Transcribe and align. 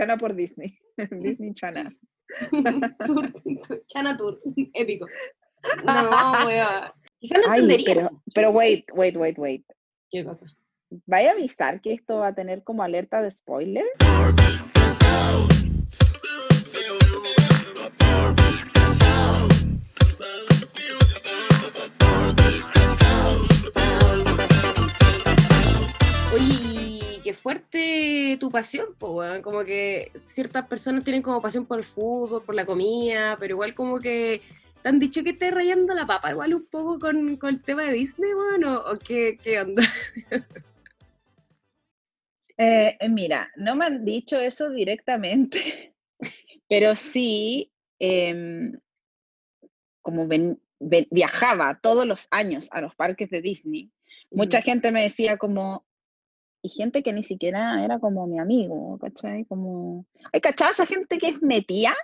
Chana 0.00 0.16
por 0.16 0.34
Disney. 0.34 0.78
Disney 1.10 1.52
Chana. 1.52 1.92
Tour, 3.06 3.30
Chana 3.86 4.16
Tour, 4.16 4.40
épico. 4.72 5.06
No, 5.84 6.46
wea. 6.46 6.94
Quizás 7.20 7.38
no 7.44 7.52
Ay, 7.52 7.60
entendería. 7.60 7.94
pero, 7.94 8.22
pero 8.34 8.50
wait, 8.50 8.86
wait, 8.94 9.14
wait, 9.14 9.38
wait. 9.38 9.64
¿Qué 10.10 10.24
cosa? 10.24 10.46
¿Vaya 11.04 11.30
a 11.30 11.32
avisar 11.32 11.82
que 11.82 11.92
esto 11.92 12.16
va 12.16 12.28
a 12.28 12.34
tener 12.34 12.64
como 12.64 12.82
alerta 12.82 13.20
de 13.20 13.30
spoiler? 13.30 13.84
Fuerte 27.34 28.36
tu 28.40 28.50
pasión, 28.50 28.94
po. 28.98 29.22
Como 29.42 29.64
que 29.64 30.10
ciertas 30.22 30.66
personas 30.66 31.04
tienen 31.04 31.22
como 31.22 31.40
pasión 31.42 31.66
por 31.66 31.78
el 31.78 31.84
fútbol, 31.84 32.42
por 32.44 32.54
la 32.54 32.66
comida, 32.66 33.36
pero 33.38 33.54
igual 33.54 33.74
como 33.74 33.98
que 34.00 34.40
te 34.82 34.88
han 34.88 34.98
dicho 34.98 35.22
que 35.22 35.30
estés 35.30 35.52
rayando 35.52 35.92
la 35.94 36.06
papa, 36.06 36.30
igual 36.30 36.54
un 36.54 36.66
poco 36.66 36.98
con, 36.98 37.36
con 37.36 37.50
el 37.50 37.62
tema 37.62 37.82
de 37.82 37.92
Disney, 37.92 38.32
weón, 38.32 38.64
o, 38.64 38.82
qué, 39.04 39.38
qué 39.42 39.60
onda. 39.60 39.82
Eh, 42.62 42.94
eh, 43.00 43.08
mira, 43.08 43.50
no 43.56 43.74
me 43.74 43.86
han 43.86 44.04
dicho 44.04 44.38
eso 44.38 44.68
directamente, 44.68 45.94
pero 46.68 46.94
sí, 46.94 47.72
em, 47.98 48.78
como 50.02 50.26
ven- 50.26 50.60
ven- 50.78 51.08
viajaba 51.10 51.80
todos 51.82 52.04
los 52.04 52.28
años 52.30 52.68
a 52.72 52.82
los 52.82 52.94
parques 52.94 53.30
de 53.30 53.40
Disney, 53.40 53.90
mucha 54.30 54.60
gente 54.60 54.92
me 54.92 55.02
decía 55.04 55.38
como, 55.38 55.86
y 56.62 56.68
gente 56.68 57.02
que 57.02 57.12
ni 57.12 57.22
siquiera 57.22 57.84
era 57.84 57.98
como 57.98 58.26
mi 58.26 58.38
amigo, 58.38 58.98
¿cachai? 58.98 59.44
Como, 59.46 60.06
hay 60.32 60.40
cachado 60.40 60.72
esa 60.72 60.86
gente 60.86 61.18
que 61.18 61.28
es 61.28 61.42
metía, 61.42 61.94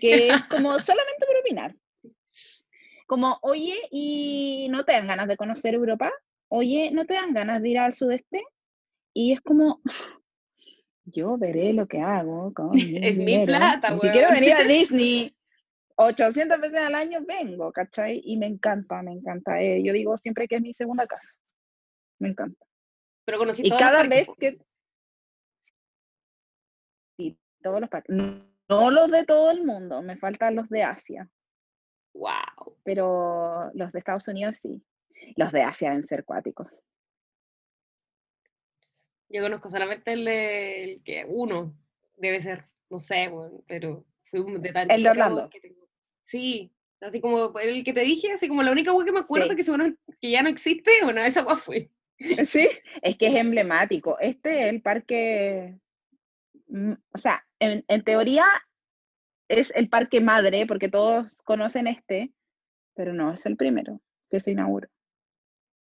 que 0.00 0.28
es 0.30 0.42
como 0.44 0.78
solamente 0.78 1.26
por 1.26 1.36
opinar. 1.40 1.76
Como, 3.06 3.38
oye, 3.42 3.76
¿y 3.90 4.68
no 4.70 4.84
te 4.84 4.92
dan 4.92 5.06
ganas 5.06 5.28
de 5.28 5.36
conocer 5.36 5.74
Europa? 5.74 6.12
Oye, 6.48 6.90
¿no 6.92 7.06
te 7.06 7.14
dan 7.14 7.32
ganas 7.32 7.62
de 7.62 7.68
ir 7.70 7.78
al 7.78 7.94
sudeste? 7.94 8.42
Y 9.14 9.32
es 9.32 9.40
como, 9.40 9.80
yo 11.04 11.36
veré 11.38 11.72
lo 11.72 11.86
que 11.86 12.00
hago 12.00 12.52
con 12.52 12.70
Es 13.02 13.18
mi 13.18 13.44
plata, 13.44 13.94
Y 13.94 13.98
Si 13.98 14.08
quiero 14.10 14.30
venir 14.30 14.52
a 14.54 14.64
Disney 14.64 15.34
800 15.96 16.60
veces 16.60 16.78
al 16.78 16.94
año, 16.94 17.20
vengo, 17.26 17.72
¿cachai? 17.72 18.20
Y 18.24 18.36
me 18.36 18.46
encanta, 18.46 19.02
me 19.02 19.12
encanta. 19.12 19.60
eh, 19.60 19.82
yo 19.82 19.92
digo 19.92 20.16
siempre 20.16 20.46
que 20.46 20.56
es 20.56 20.62
mi 20.62 20.72
segunda 20.72 21.06
casa. 21.06 21.34
Me 22.20 22.28
encanta. 22.28 22.67
Pero 23.28 23.36
conocí 23.36 23.60
Y 23.62 23.68
todos 23.68 23.82
cada 23.82 24.04
vez 24.04 24.26
que... 24.38 24.58
Sí, 27.18 27.38
todos 27.62 27.78
los 27.78 27.90
parques. 27.90 28.16
No, 28.16 28.42
no 28.70 28.90
los 28.90 29.10
de 29.10 29.26
todo 29.26 29.50
el 29.50 29.66
mundo, 29.66 30.00
me 30.00 30.16
faltan 30.16 30.54
los 30.56 30.70
de 30.70 30.82
Asia, 30.82 31.28
Wow. 32.14 32.78
pero 32.84 33.70
los 33.74 33.92
de 33.92 33.98
Estados 33.98 34.26
Unidos 34.28 34.56
sí. 34.62 34.82
Los 35.36 35.52
de 35.52 35.60
Asia 35.60 35.90
deben 35.90 36.08
ser 36.08 36.24
cuáticos. 36.24 36.68
Yo 39.28 39.42
conozco 39.42 39.68
solamente 39.68 40.14
el, 40.14 40.24
de- 40.24 40.84
el 40.94 41.02
que 41.04 41.26
uno 41.28 41.74
debe 42.16 42.40
ser, 42.40 42.64
no 42.88 42.98
sé, 42.98 43.30
pero 43.66 44.06
fui 44.24 44.40
un- 44.40 44.62
de 44.62 44.72
tan 44.72 44.90
El 44.90 45.02
de 45.02 45.10
Orlando. 45.10 45.50
que 45.50 45.60
tengo- 45.60 45.86
Sí, 46.22 46.72
así 47.02 47.20
como 47.20 47.58
el 47.58 47.84
que 47.84 47.92
te 47.92 48.00
dije, 48.00 48.32
así 48.32 48.48
como 48.48 48.62
la 48.62 48.72
única 48.72 48.90
weá 48.94 49.04
que 49.04 49.12
me 49.12 49.20
acuerdo 49.20 49.48
Sí. 49.54 49.96
que 50.18 50.30
ya 50.30 50.42
no 50.42 50.48
existe, 50.48 50.90
bueno, 51.02 51.20
esa 51.20 51.44
weá 51.44 51.56
fue. 51.56 51.90
Sí, 52.18 52.68
es 53.02 53.16
que 53.16 53.28
es 53.28 53.34
emblemático. 53.36 54.18
Este 54.18 54.62
es 54.64 54.70
el 54.70 54.82
parque, 54.82 55.78
mm, 56.68 56.92
o 57.12 57.18
sea, 57.18 57.46
en, 57.60 57.84
en 57.88 58.04
teoría 58.04 58.44
es 59.48 59.72
el 59.74 59.88
parque 59.88 60.20
madre, 60.20 60.66
porque 60.66 60.88
todos 60.88 61.40
conocen 61.42 61.86
este, 61.86 62.32
pero 62.94 63.12
no 63.14 63.32
es 63.32 63.46
el 63.46 63.56
primero 63.56 64.00
que 64.30 64.40
se 64.40 64.50
inauguró. 64.50 64.88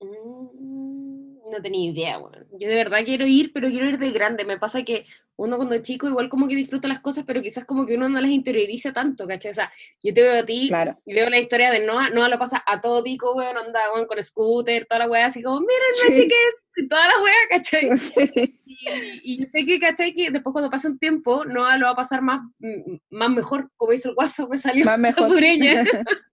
Mm, 0.02 1.52
No 1.52 1.62
tenía 1.62 1.92
idea, 1.92 2.20
weón. 2.20 2.48
Yo 2.60 2.68
de 2.68 2.76
verdad 2.76 3.06
quiero 3.06 3.26
ir, 3.26 3.52
pero 3.54 3.70
quiero 3.70 3.88
ir 3.88 4.00
de 4.00 4.12
grande. 4.12 4.44
Me 4.44 4.58
pasa 4.58 4.84
que 4.84 5.06
uno 5.36 5.58
cuando 5.58 5.76
es 5.76 5.82
chico 5.82 6.08
igual 6.08 6.30
como 6.30 6.48
que 6.48 6.56
disfruta 6.56 6.88
las 6.88 7.00
cosas, 7.02 7.24
pero 7.26 7.42
quizás 7.42 7.66
como 7.66 7.86
que 7.86 7.96
uno 7.96 8.08
no 8.08 8.22
las 8.22 8.30
interioriza 8.32 8.94
tanto, 8.94 9.28
¿cachai? 9.28 9.52
O 9.52 9.54
sea, 9.56 9.72
yo 10.04 10.14
te 10.14 10.22
veo 10.22 10.42
a 10.42 10.46
ti 10.46 10.68
Claro. 10.70 11.00
y 11.06 11.14
veo 11.14 11.30
la 11.30 11.40
historia 11.40 11.72
de 11.72 11.86
Noah, 11.86 12.10
Noah 12.12 12.30
lo 12.30 12.38
pasa 12.38 12.64
a 12.66 12.80
todo 12.80 13.04
pico, 13.04 13.34
weón, 13.34 13.58
anda, 13.58 13.80
weón, 13.94 14.06
con 14.08 14.22
scooter, 14.22 14.86
toda 14.86 15.00
la 15.00 15.08
weá, 15.10 15.26
así 15.26 15.42
como, 15.42 15.60
miren, 15.62 16.16
Sí. 16.16 16.22
chiques, 16.22 16.88
toda 16.90 17.08
la 17.08 17.22
weá, 17.24 17.34
¿cachai? 17.50 17.90
Sí, 18.66 18.90
Y, 19.24 19.34
y 19.36 19.40
yo 19.40 19.46
sé 19.46 19.66
que, 19.66 19.80
¿cachai? 19.80 20.14
Que 20.14 20.30
después 20.32 20.52
cuando 20.52 20.70
pase 20.70 20.88
un 20.88 20.98
tiempo, 21.00 21.46
Noah 21.46 21.78
lo 21.78 21.86
va 21.86 21.92
a 21.92 21.96
pasar 21.96 22.22
más, 22.22 22.42
mm, 22.60 22.96
más 23.12 23.30
mejor, 23.30 23.70
como 23.76 23.92
dice 23.92 24.10
el 24.10 24.16
guaso, 24.16 24.48
me 24.50 24.58
salió 24.58 24.84
Más 24.86 25.00
mejor. 25.28 25.30
sureña. 25.30 25.84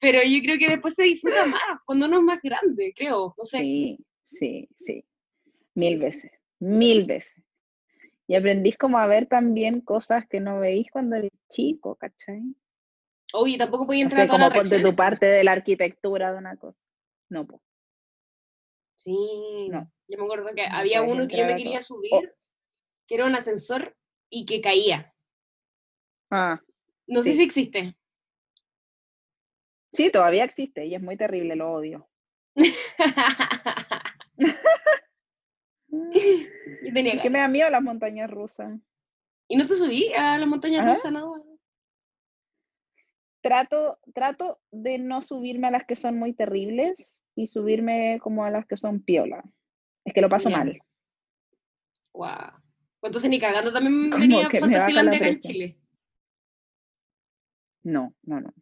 Pero 0.00 0.20
yo 0.24 0.38
creo 0.42 0.58
que 0.58 0.68
después 0.68 0.94
se 0.94 1.04
disfruta 1.04 1.46
más, 1.46 1.60
cuando 1.84 2.06
uno 2.06 2.18
es 2.18 2.22
más 2.24 2.40
grande, 2.42 2.92
creo, 2.96 3.34
no 3.36 3.44
sé. 3.44 3.58
Sí, 3.58 3.98
sí, 4.26 4.68
sí. 4.84 5.04
Mil 5.74 5.98
veces, 5.98 6.30
mil 6.58 7.04
veces. 7.04 7.41
Y 8.32 8.34
aprendís 8.34 8.78
como 8.78 8.96
a 8.96 9.06
ver 9.06 9.26
también 9.26 9.82
cosas 9.82 10.26
que 10.26 10.40
no 10.40 10.58
veís 10.58 10.90
cuando 10.90 11.16
eres 11.16 11.32
chico, 11.50 11.96
¿cachai? 11.96 12.40
Oye, 13.34 13.58
tampoco 13.58 13.84
podía 13.84 14.04
entrar 14.04 14.22
sé, 14.22 14.24
a 14.24 14.28
todas 14.28 14.40
como 14.48 14.58
ponte 14.58 14.80
tu 14.80 14.96
parte 14.96 15.26
de 15.26 15.44
la 15.44 15.52
arquitectura 15.52 16.32
de 16.32 16.38
una 16.38 16.56
cosa. 16.56 16.80
No, 17.28 17.46
pues. 17.46 17.60
Sí, 18.96 19.68
No. 19.68 19.92
yo 20.08 20.16
me 20.16 20.24
acuerdo 20.24 20.48
que 20.54 20.66
No 20.66 20.74
había 20.74 21.02
uno 21.02 21.28
que 21.28 21.36
yo 21.36 21.44
me 21.44 21.52
a 21.52 21.56
quería 21.56 21.80
todo. 21.80 21.98
subir, 21.98 22.34
que 23.06 23.16
era 23.16 23.26
un 23.26 23.34
ascensor 23.34 23.94
y 24.30 24.46
que 24.46 24.62
caía. 24.62 25.14
Ah, 26.30 26.58
No 27.06 27.20
sé 27.20 27.34
si 27.34 27.42
existe. 27.42 27.94
sí, 29.92 30.10
todavía 30.10 30.44
existe 30.44 30.86
y 30.86 30.94
es 30.94 31.02
muy 31.02 31.18
terrible, 31.18 31.54
lo 31.54 31.70
odio. 31.70 32.08
yo 35.92 36.92
tenía 36.94 37.20
que 37.20 37.30
me 37.30 37.38
da 37.38 37.48
miedo 37.48 37.68
las 37.70 37.82
montañas 37.82 38.30
rusas. 38.30 38.80
¿Y 39.48 39.56
no 39.56 39.66
te 39.66 39.74
subí 39.74 40.12
a 40.14 40.38
la 40.38 40.46
montaña 40.46 40.80
Ajá. 40.80 40.90
rusa, 40.90 41.10
nada? 41.10 41.28
Trato, 43.42 43.98
trato 44.14 44.60
de 44.70 44.98
no 44.98 45.20
subirme 45.20 45.66
a 45.66 45.72
las 45.72 45.84
que 45.84 45.96
son 45.96 46.18
muy 46.18 46.32
terribles 46.32 47.20
y 47.34 47.48
subirme 47.48 48.18
como 48.22 48.44
a 48.44 48.50
las 48.50 48.66
que 48.66 48.76
son 48.76 49.02
piola. 49.02 49.42
Es 50.04 50.14
que 50.14 50.22
lo 50.22 50.28
paso 50.28 50.48
mal. 50.48 50.80
Wow. 52.14 52.52
Entonces 53.02 53.28
ni 53.28 53.38
cagando 53.38 53.72
también 53.72 54.10
venía 54.18 54.48
Fantasylandia 54.48 55.18
acá 55.18 55.28
en. 55.28 55.40
Chile. 55.40 55.78
No, 57.82 58.14
no, 58.22 58.40
no. 58.40 58.54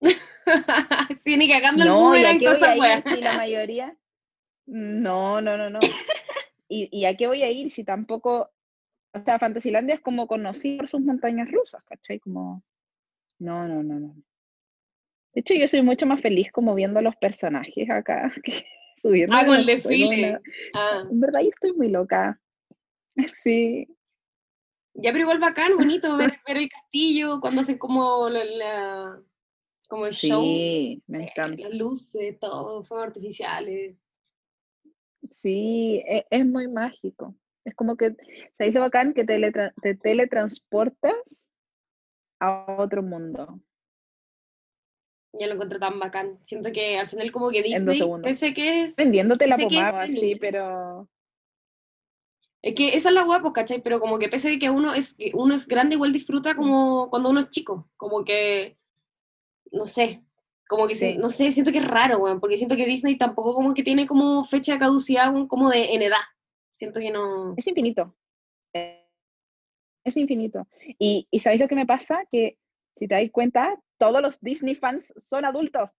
sí, 1.16 1.36
ni 1.36 1.48
cagando 1.48 1.84
el 1.84 1.88
No, 1.88 1.96
¿y 1.96 2.00
boomerang 2.00 2.42
ir 2.42 2.48
wea. 2.80 3.02
si 3.02 3.20
la 3.20 3.34
mayoría? 3.34 3.96
No, 4.66 5.40
no, 5.40 5.56
no, 5.56 5.70
no. 5.70 5.78
¿Y, 6.74 6.88
y 6.90 7.04
a 7.04 7.16
qué 7.16 7.28
voy 7.28 7.42
a 7.42 7.50
ir 7.52 7.70
si 7.70 7.84
tampoco, 7.84 8.50
o 9.12 9.24
sea, 9.24 9.38
Fantasylandia 9.38 9.94
es 9.94 10.00
como 10.00 10.26
conocido 10.26 10.78
por 10.78 10.88
sus 10.88 11.00
montañas 11.02 11.48
rusas, 11.52 11.84
¿cachai? 11.84 12.18
Como, 12.18 12.64
no, 13.38 13.68
no, 13.68 13.82
no, 13.84 14.00
no. 14.00 14.14
De 15.34 15.40
hecho, 15.40 15.54
yo 15.54 15.68
soy 15.68 15.82
mucho 15.82 16.04
más 16.06 16.20
feliz 16.20 16.50
como 16.52 16.74
viendo 16.74 16.98
a 16.98 17.02
los 17.02 17.14
personajes 17.16 17.88
acá 17.90 18.32
que 18.44 18.64
subiendo. 18.96 19.36
Ah, 19.36 19.46
con 19.46 19.54
el 19.56 19.66
desfile. 19.66 20.30
una- 20.30 20.40
Ah, 20.74 21.08
En 21.10 21.20
verdad, 21.20 21.40
yo 21.42 21.50
estoy 21.50 21.72
muy 21.74 21.88
loca. 21.90 22.40
Sí, 23.28 23.86
ya, 24.94 25.12
pero 25.12 25.20
igual 25.20 25.38
bacán, 25.38 25.76
bonito 25.76 26.16
ver, 26.16 26.40
ver 26.46 26.56
el 26.56 26.68
castillo 26.68 27.40
cuando 27.40 27.60
hacen 27.60 27.78
como 27.78 28.28
la, 28.28 28.44
la- 28.44 29.22
como 29.88 30.06
el 30.06 30.12
shows, 30.14 30.62
sí, 30.62 31.02
me 31.06 31.24
eh, 31.24 31.30
encanta. 31.30 31.68
las 31.68 31.74
luces, 31.78 32.38
todo, 32.40 32.82
fuegos 32.82 33.06
artificiales. 33.08 33.96
Sí, 35.34 36.00
e- 36.06 36.26
es, 36.30 36.46
muy 36.46 36.68
mágico. 36.68 37.34
Es 37.64 37.74
como 37.74 37.96
que, 37.96 38.14
¿sabéis 38.56 38.76
lo 38.76 38.82
bacán? 38.82 39.14
Que 39.14 39.24
teletra- 39.24 39.74
te 39.82 39.96
teletransportas 39.96 41.48
a 42.38 42.76
otro 42.78 43.02
mundo 43.02 43.60
Ya 45.32 45.48
lo 45.48 45.54
encontré 45.54 45.80
tan 45.80 45.98
bacán. 45.98 46.38
Siento 46.42 46.70
que 46.70 46.98
al 46.98 47.08
final 47.08 47.32
como 47.32 47.50
que 47.50 47.64
Disney, 47.64 48.00
pese 48.22 48.54
que 48.54 48.84
es... 48.84 48.94
Vendiéndote 48.94 49.48
la 49.48 49.58
pomada, 49.58 50.06
sí, 50.06 50.36
pero 50.40 51.08
Es 52.62 52.76
que 52.76 52.94
esa 52.96 53.08
es 53.08 53.14
la 53.16 53.24
guapa, 53.24 53.52
¿cachai? 53.52 53.82
Pero 53.82 53.98
como 53.98 54.20
que 54.20 54.28
pese 54.28 54.56
que 54.60 54.70
uno 54.70 54.94
es, 54.94 55.14
que 55.14 55.32
uno 55.34 55.52
es 55.52 55.66
grande, 55.66 55.96
igual 55.96 56.12
disfruta 56.12 56.54
como 56.54 57.10
cuando 57.10 57.30
uno 57.30 57.40
es 57.40 57.50
chico. 57.50 57.90
Como 57.96 58.24
que, 58.24 58.78
no 59.72 59.84
sé, 59.84 60.22
como 60.68 60.86
que, 60.88 60.94
Sí. 60.94 61.16
no 61.18 61.28
sé, 61.28 61.50
siento 61.52 61.72
que 61.72 61.78
es 61.78 61.86
raro, 61.86 62.18
weón, 62.18 62.40
porque 62.40 62.56
siento 62.56 62.76
que 62.76 62.86
Disney 62.86 63.16
tampoco 63.16 63.54
como 63.54 63.74
que 63.74 63.82
tiene 63.82 64.06
como 64.06 64.44
fecha 64.44 64.74
de 64.74 64.78
caducidad 64.78 65.32
weón, 65.32 65.46
como 65.46 65.70
de 65.70 65.94
en 65.94 66.02
edad. 66.02 66.18
Siento 66.72 67.00
que 67.00 67.10
no... 67.10 67.54
es 67.56 67.66
infinito. 67.66 68.14
Es 70.04 70.16
infinito. 70.16 70.66
Y, 70.98 71.26
y 71.30 71.40
¿sabéis 71.40 71.60
lo 71.60 71.68
que 71.68 71.74
me 71.74 71.86
pasa? 71.86 72.24
Que 72.30 72.58
si 72.96 73.08
te 73.08 73.14
das 73.14 73.30
cuenta, 73.32 73.78
todos 73.98 74.20
los 74.20 74.40
Disney 74.40 74.74
fans 74.74 75.12
son 75.16 75.44
adultos. 75.44 75.90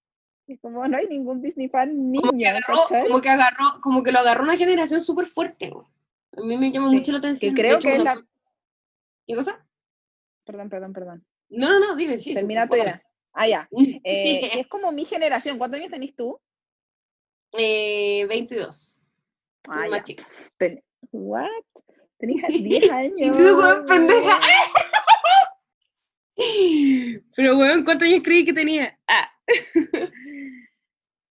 Es 0.48 0.60
como 0.60 0.88
no 0.88 0.98
hay 0.98 1.08
ningún 1.08 1.42
Disney 1.42 1.70
fan 1.70 2.12
niño, 2.12 2.22
Como 2.22 2.38
que 2.38 2.48
agarró, 2.48 2.84
como 3.08 3.22
que 3.22 3.30
agarró, 3.30 3.66
como 3.82 4.04
que 4.04 4.12
lo 4.12 4.20
agarró 4.20 4.44
una 4.44 4.58
generación 4.58 5.02
súper 5.02 5.26
fuerte, 5.26 5.70
weón. 5.72 5.88
A 6.38 6.42
mí 6.42 6.58
me 6.58 6.72
llama 6.72 6.90
Sí, 6.90 6.98
mucho 6.98 7.12
la 7.14 7.20
Que 7.20 7.28
atención. 7.28 7.56
De 7.56 7.62
creo 7.62 7.76
hecho, 7.78 7.88
que 7.88 7.96
es 7.96 8.04
la, 8.04 8.16
¿Qué 9.26 9.36
cosa? 9.36 9.66
Perdón, 10.44 10.70
perdón, 10.70 10.94
perdón. 10.94 11.26
No, 11.50 11.70
no, 11.70 11.80
no, 11.80 11.96
dime, 11.96 12.18
sí. 12.18 12.34
Termina 12.34 12.68
tu 12.68 12.76
idea. 12.76 13.02
Ah, 13.38 13.48
ya. 13.48 13.68
Eh, 14.04 14.60
es 14.60 14.68
como 14.68 14.92
mi 14.92 15.06
generación. 15.06 15.58
¿Cuántos 15.58 15.80
años 15.80 15.92
tenés 15.92 16.16
tú? 16.16 16.40
Eh, 17.58 18.26
22. 18.28 19.02
Ah, 19.70 19.86
más 19.90 20.04
chica. 20.04 20.24
Ten- 20.58 20.84
¿What? 21.12 21.50
Tenías 22.18 22.48
10 22.48 22.90
años. 22.92 23.14
Y 23.20 23.32
tú, 23.32 23.60
weón, 23.60 23.86
pendeja. 23.86 24.40
Pero, 27.36 27.58
weón, 27.58 27.84
¿cuántos 27.86 28.08
años 28.08 28.22
creí 28.24 28.44
que 28.46 28.54
tenía? 28.54 28.98
Ah, 29.08 29.30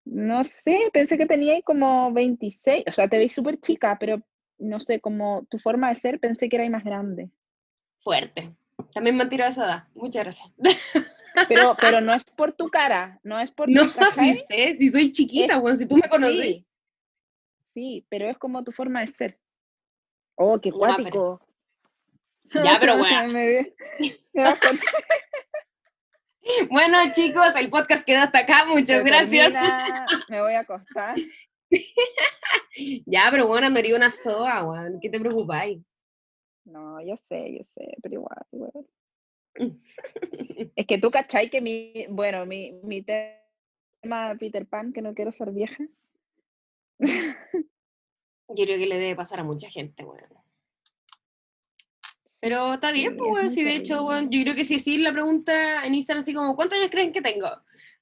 No 0.05 0.43
sé, 0.43 0.89
pensé 0.93 1.17
que 1.17 1.25
tenías 1.25 1.61
como 1.63 2.11
26. 2.13 2.83
O 2.87 2.91
sea, 2.91 3.07
te 3.07 3.17
veis 3.17 3.33
súper 3.33 3.59
chica, 3.59 3.97
pero 3.99 4.21
no 4.57 4.79
sé, 4.79 4.99
como 4.99 5.45
tu 5.49 5.57
forma 5.59 5.89
de 5.89 5.95
ser, 5.95 6.19
pensé 6.19 6.47
que 6.49 6.55
eras 6.57 6.69
más 6.69 6.83
grande. 6.83 7.29
fuerte. 7.97 8.53
También 8.93 9.15
me 9.15 9.23
han 9.23 9.29
tirado 9.29 9.49
esa 9.49 9.65
edad. 9.65 9.83
Muchas 9.95 10.23
gracias. 10.23 10.49
Pero, 11.47 11.75
pero 11.79 12.01
no 12.01 12.13
es 12.13 12.23
por 12.23 12.53
tu 12.53 12.69
cara, 12.69 13.19
no 13.23 13.39
es 13.39 13.51
por 13.51 13.69
No, 13.69 13.91
tu 13.91 13.99
¿cachai? 13.99 14.33
sí 14.35 14.43
sé, 14.47 14.75
si 14.75 14.89
soy 14.89 15.11
chiquita, 15.11 15.59
weón, 15.59 15.77
si 15.77 15.87
tú 15.87 15.95
me 15.97 16.07
conoces. 16.09 16.37
Sí, 16.37 16.67
sí, 17.63 18.05
pero 18.09 18.29
es 18.29 18.37
como 18.37 18.63
tu 18.63 18.71
forma 18.71 19.01
de 19.01 19.07
ser. 19.07 19.39
Oh, 20.35 20.59
qué 20.59 20.71
cuático. 20.71 21.41
Ya, 22.53 22.77
pero 22.79 22.93
cuenta, 22.99 23.27
Bueno, 26.69 26.97
chicos, 27.13 27.55
el 27.55 27.69
podcast 27.69 28.05
queda 28.05 28.23
hasta 28.23 28.39
acá. 28.39 28.65
Muchas 28.65 28.99
se 28.99 29.03
gracias. 29.03 29.53
termina, 29.53 30.05
me 30.29 30.41
voy 30.41 30.53
a 30.53 30.59
acostar. 30.59 31.15
Ya, 33.05 33.27
pero 33.31 33.47
bueno, 33.47 33.69
me 33.69 33.81
dio 33.81 33.95
una 33.95 34.11
soga, 34.11 34.63
weón. 34.63 34.99
¿Qué 34.99 35.09
te 35.09 35.19
preocupáis? 35.19 35.79
No, 36.65 36.99
yo 37.01 37.15
sé, 37.15 37.57
yo 37.57 37.63
sé, 37.75 37.95
pero 38.01 38.15
igual, 38.15 38.45
igual. 38.51 38.85
Es 40.75 40.85
que 40.85 40.97
tú 40.97 41.11
cachai 41.11 41.49
que 41.49 41.61
mi, 41.61 42.05
bueno, 42.09 42.45
mi, 42.45 42.73
mi 42.83 43.01
tema 43.01 44.35
Peter 44.39 44.65
Pan, 44.65 44.91
que 44.93 45.01
no 45.01 45.13
quiero 45.13 45.31
ser 45.31 45.51
vieja. 45.51 45.83
Yo 46.99 48.65
creo 48.65 48.77
que 48.77 48.85
le 48.85 48.97
debe 48.97 49.15
pasar 49.15 49.39
a 49.39 49.43
mucha 49.43 49.69
gente, 49.69 50.03
weón. 50.03 50.29
Pero 52.41 52.75
está 52.75 52.91
bien, 52.91 53.13
Sí, 53.13 53.17
pues, 53.17 53.29
es 53.29 53.33
weón. 53.33 53.49
Si 53.49 53.63
de 53.63 53.75
hecho, 53.75 54.05
weón, 54.05 54.29
yo 54.29 54.41
creo 54.43 54.55
que 54.55 54.65
si 54.65 54.79
sí 54.79 54.97
la 54.97 55.11
pregunta 55.11 55.85
en 55.85 55.95
Instagram, 55.95 56.21
así 56.21 56.33
como, 56.33 56.55
¿cuántos 56.55 56.77
años 56.77 56.91
creen 56.91 57.11
que 57.11 57.21
tengo? 57.21 57.47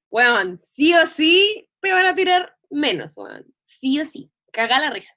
Weón, 0.10 0.58
sí 0.58 0.94
o 0.94 1.06
sí 1.06 1.70
te 1.80 1.92
van 1.92 2.06
a 2.06 2.16
tirar 2.16 2.56
menos, 2.70 3.18
weón. 3.18 3.46
Sí 3.62 4.00
o 4.00 4.06
sí. 4.06 4.32
Caga 4.52 4.80
la 4.80 4.90
risa. 4.90 5.14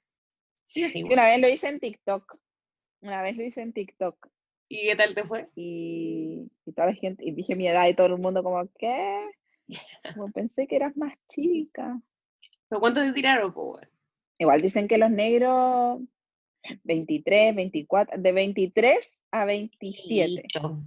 Sí 0.65 0.83
o 0.83 0.87
sí, 0.87 0.93
Sí, 0.93 1.03
weón. 1.03 1.13
una 1.13 1.25
vez 1.25 1.41
lo 1.41 1.49
hice 1.49 1.67
en 1.67 1.79
TikTok. 1.79 2.39
Una 3.01 3.21
vez 3.21 3.35
lo 3.35 3.43
hice 3.43 3.61
en 3.61 3.73
TikTok. 3.73 4.27
¿Y 4.69 4.87
qué 4.87 4.95
tal 4.95 5.15
te 5.15 5.23
fue? 5.23 5.49
Y, 5.55 6.49
y 6.65 6.71
toda 6.73 6.87
la 6.87 6.93
gente, 6.93 7.23
y 7.25 7.31
dije 7.31 7.55
mi 7.55 7.67
edad 7.67 7.87
y 7.87 7.95
todo 7.95 8.07
el 8.07 8.17
mundo 8.17 8.43
como, 8.43 8.67
¿qué? 8.77 9.21
Como 10.15 10.31
pensé 10.31 10.65
que 10.67 10.75
eras 10.77 10.95
más 10.95 11.13
chica. 11.29 11.99
¿Pero 12.69 12.79
cuánto 12.79 13.01
te 13.01 13.11
tiraron, 13.13 13.53
pues? 13.53 13.87
Igual 14.39 14.61
dicen 14.61 14.87
que 14.87 14.97
los 14.97 15.09
negros 15.11 15.99
23, 16.83 17.55
24, 17.55 18.21
de 18.21 18.31
23 18.31 19.23
a 19.31 19.45
27. 19.45 20.27
Listo. 20.27 20.79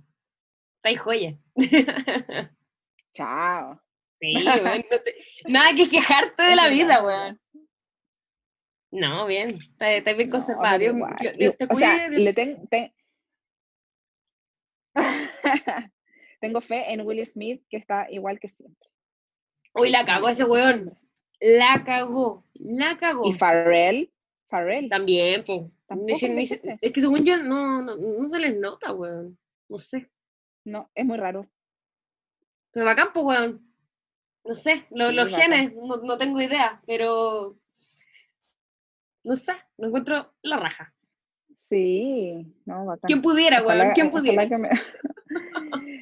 Estáis 0.76 1.00
joya. 1.00 1.38
Chao. 3.12 3.80
Sí, 4.20 4.34
weón, 4.34 4.84
no 4.90 4.98
te- 5.00 5.14
Nada 5.48 5.74
que 5.74 5.88
quejarte 5.88 6.42
de 6.42 6.56
la 6.56 6.68
vida, 6.68 7.02
weón. 7.02 7.40
No, 8.92 9.26
bien. 9.26 9.48
Estás 9.50 9.90
estás 9.92 10.16
bien 10.16 10.28
No, 10.28 10.32
conservada. 10.32 10.78
pero 10.78 10.92
Dios, 10.94 11.36
Dios- 11.36 11.56
te 11.58 11.64
o 11.70 11.76
sea, 11.76 12.08
le 12.08 12.32
ten- 12.32 12.66
ten- 12.68 12.92
tengo 16.40 16.60
fe 16.60 16.92
en 16.92 17.00
Will 17.06 17.24
Smith, 17.26 17.62
que 17.68 17.76
está 17.76 18.10
igual 18.10 18.38
que 18.40 18.48
siempre. 18.48 18.88
Uy, 19.74 19.90
la 19.90 20.04
cagó 20.04 20.28
ese 20.28 20.44
weón. 20.44 20.98
La 21.40 21.82
cagó. 21.84 22.44
La 22.54 22.98
cagó. 22.98 23.26
Y 23.28 23.32
Pharrell, 23.34 24.12
Pharrell. 24.48 24.88
También, 24.88 25.44
pues. 25.44 25.62
Es 26.80 26.92
que 26.92 27.00
según 27.00 27.24
yo, 27.24 27.36
no, 27.36 27.82
no, 27.82 27.96
no 27.96 28.24
se 28.26 28.38
les 28.38 28.56
nota, 28.56 28.92
weón. 28.92 29.38
No 29.68 29.78
sé. 29.78 30.10
No, 30.64 30.90
es 30.94 31.04
muy 31.04 31.16
raro. 31.16 31.48
Pero 32.72 32.86
bacán, 32.86 33.08
pues, 33.12 33.24
weón. 33.24 33.66
No 34.44 34.54
sé, 34.54 34.86
lo- 34.90 35.12
los 35.12 35.34
genes, 35.34 35.74
no, 35.74 35.96
no 35.98 36.16
tengo 36.18 36.40
idea, 36.40 36.80
pero. 36.86 37.56
No 39.22 39.36
sé, 39.36 39.52
lo 39.76 39.88
encuentro 39.88 40.32
la 40.42 40.56
raja. 40.58 40.94
Sí, 41.68 42.46
no, 42.64 42.86
bacán. 42.86 43.06
¿Quién 43.06 43.22
pudiera, 43.22 43.62
weón? 43.62 43.90
¿Quién 43.94 44.10
pudiera? 44.10 44.48
que 44.48 44.58
me- 44.58 44.70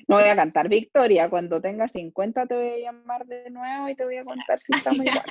No 0.09 0.17
voy 0.17 0.25
a 0.25 0.37
cantar 0.37 0.69
Victoria. 0.69 1.29
Cuando 1.29 1.61
tenga 1.61 1.87
50 1.87 2.47
te 2.47 2.55
voy 2.55 2.69
a 2.69 2.79
llamar 2.79 3.27
de 3.27 3.51
nuevo 3.51 3.89
y 3.89 3.95
te 3.95 4.05
voy 4.05 4.17
a 4.17 4.25
contar 4.25 4.59
si 4.61 4.75
estamos 4.75 4.99
igual. 5.07 5.25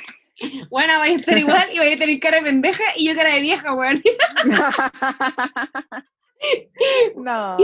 Bueno, 0.70 1.00
vais 1.00 1.14
a 1.14 1.20
estar 1.20 1.38
igual 1.38 1.68
y 1.74 1.80
vais 1.80 1.96
a 1.96 2.00
tener 2.00 2.20
cara 2.20 2.38
de 2.38 2.44
pendeja 2.44 2.84
y 2.96 3.08
yo 3.08 3.16
cara 3.16 3.34
de 3.34 3.42
vieja, 3.42 3.74
weón. 3.74 4.02
no. 7.16 7.58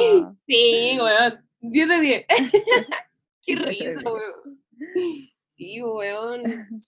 Sí, 0.47 0.97
weón. 0.99 1.47
10 1.61 1.87
de 1.87 1.99
10. 1.99 2.25
Qué 3.45 3.55
risa, 3.55 4.01
weón. 4.03 4.63
Sí, 5.49 5.83
weón. 5.83 6.83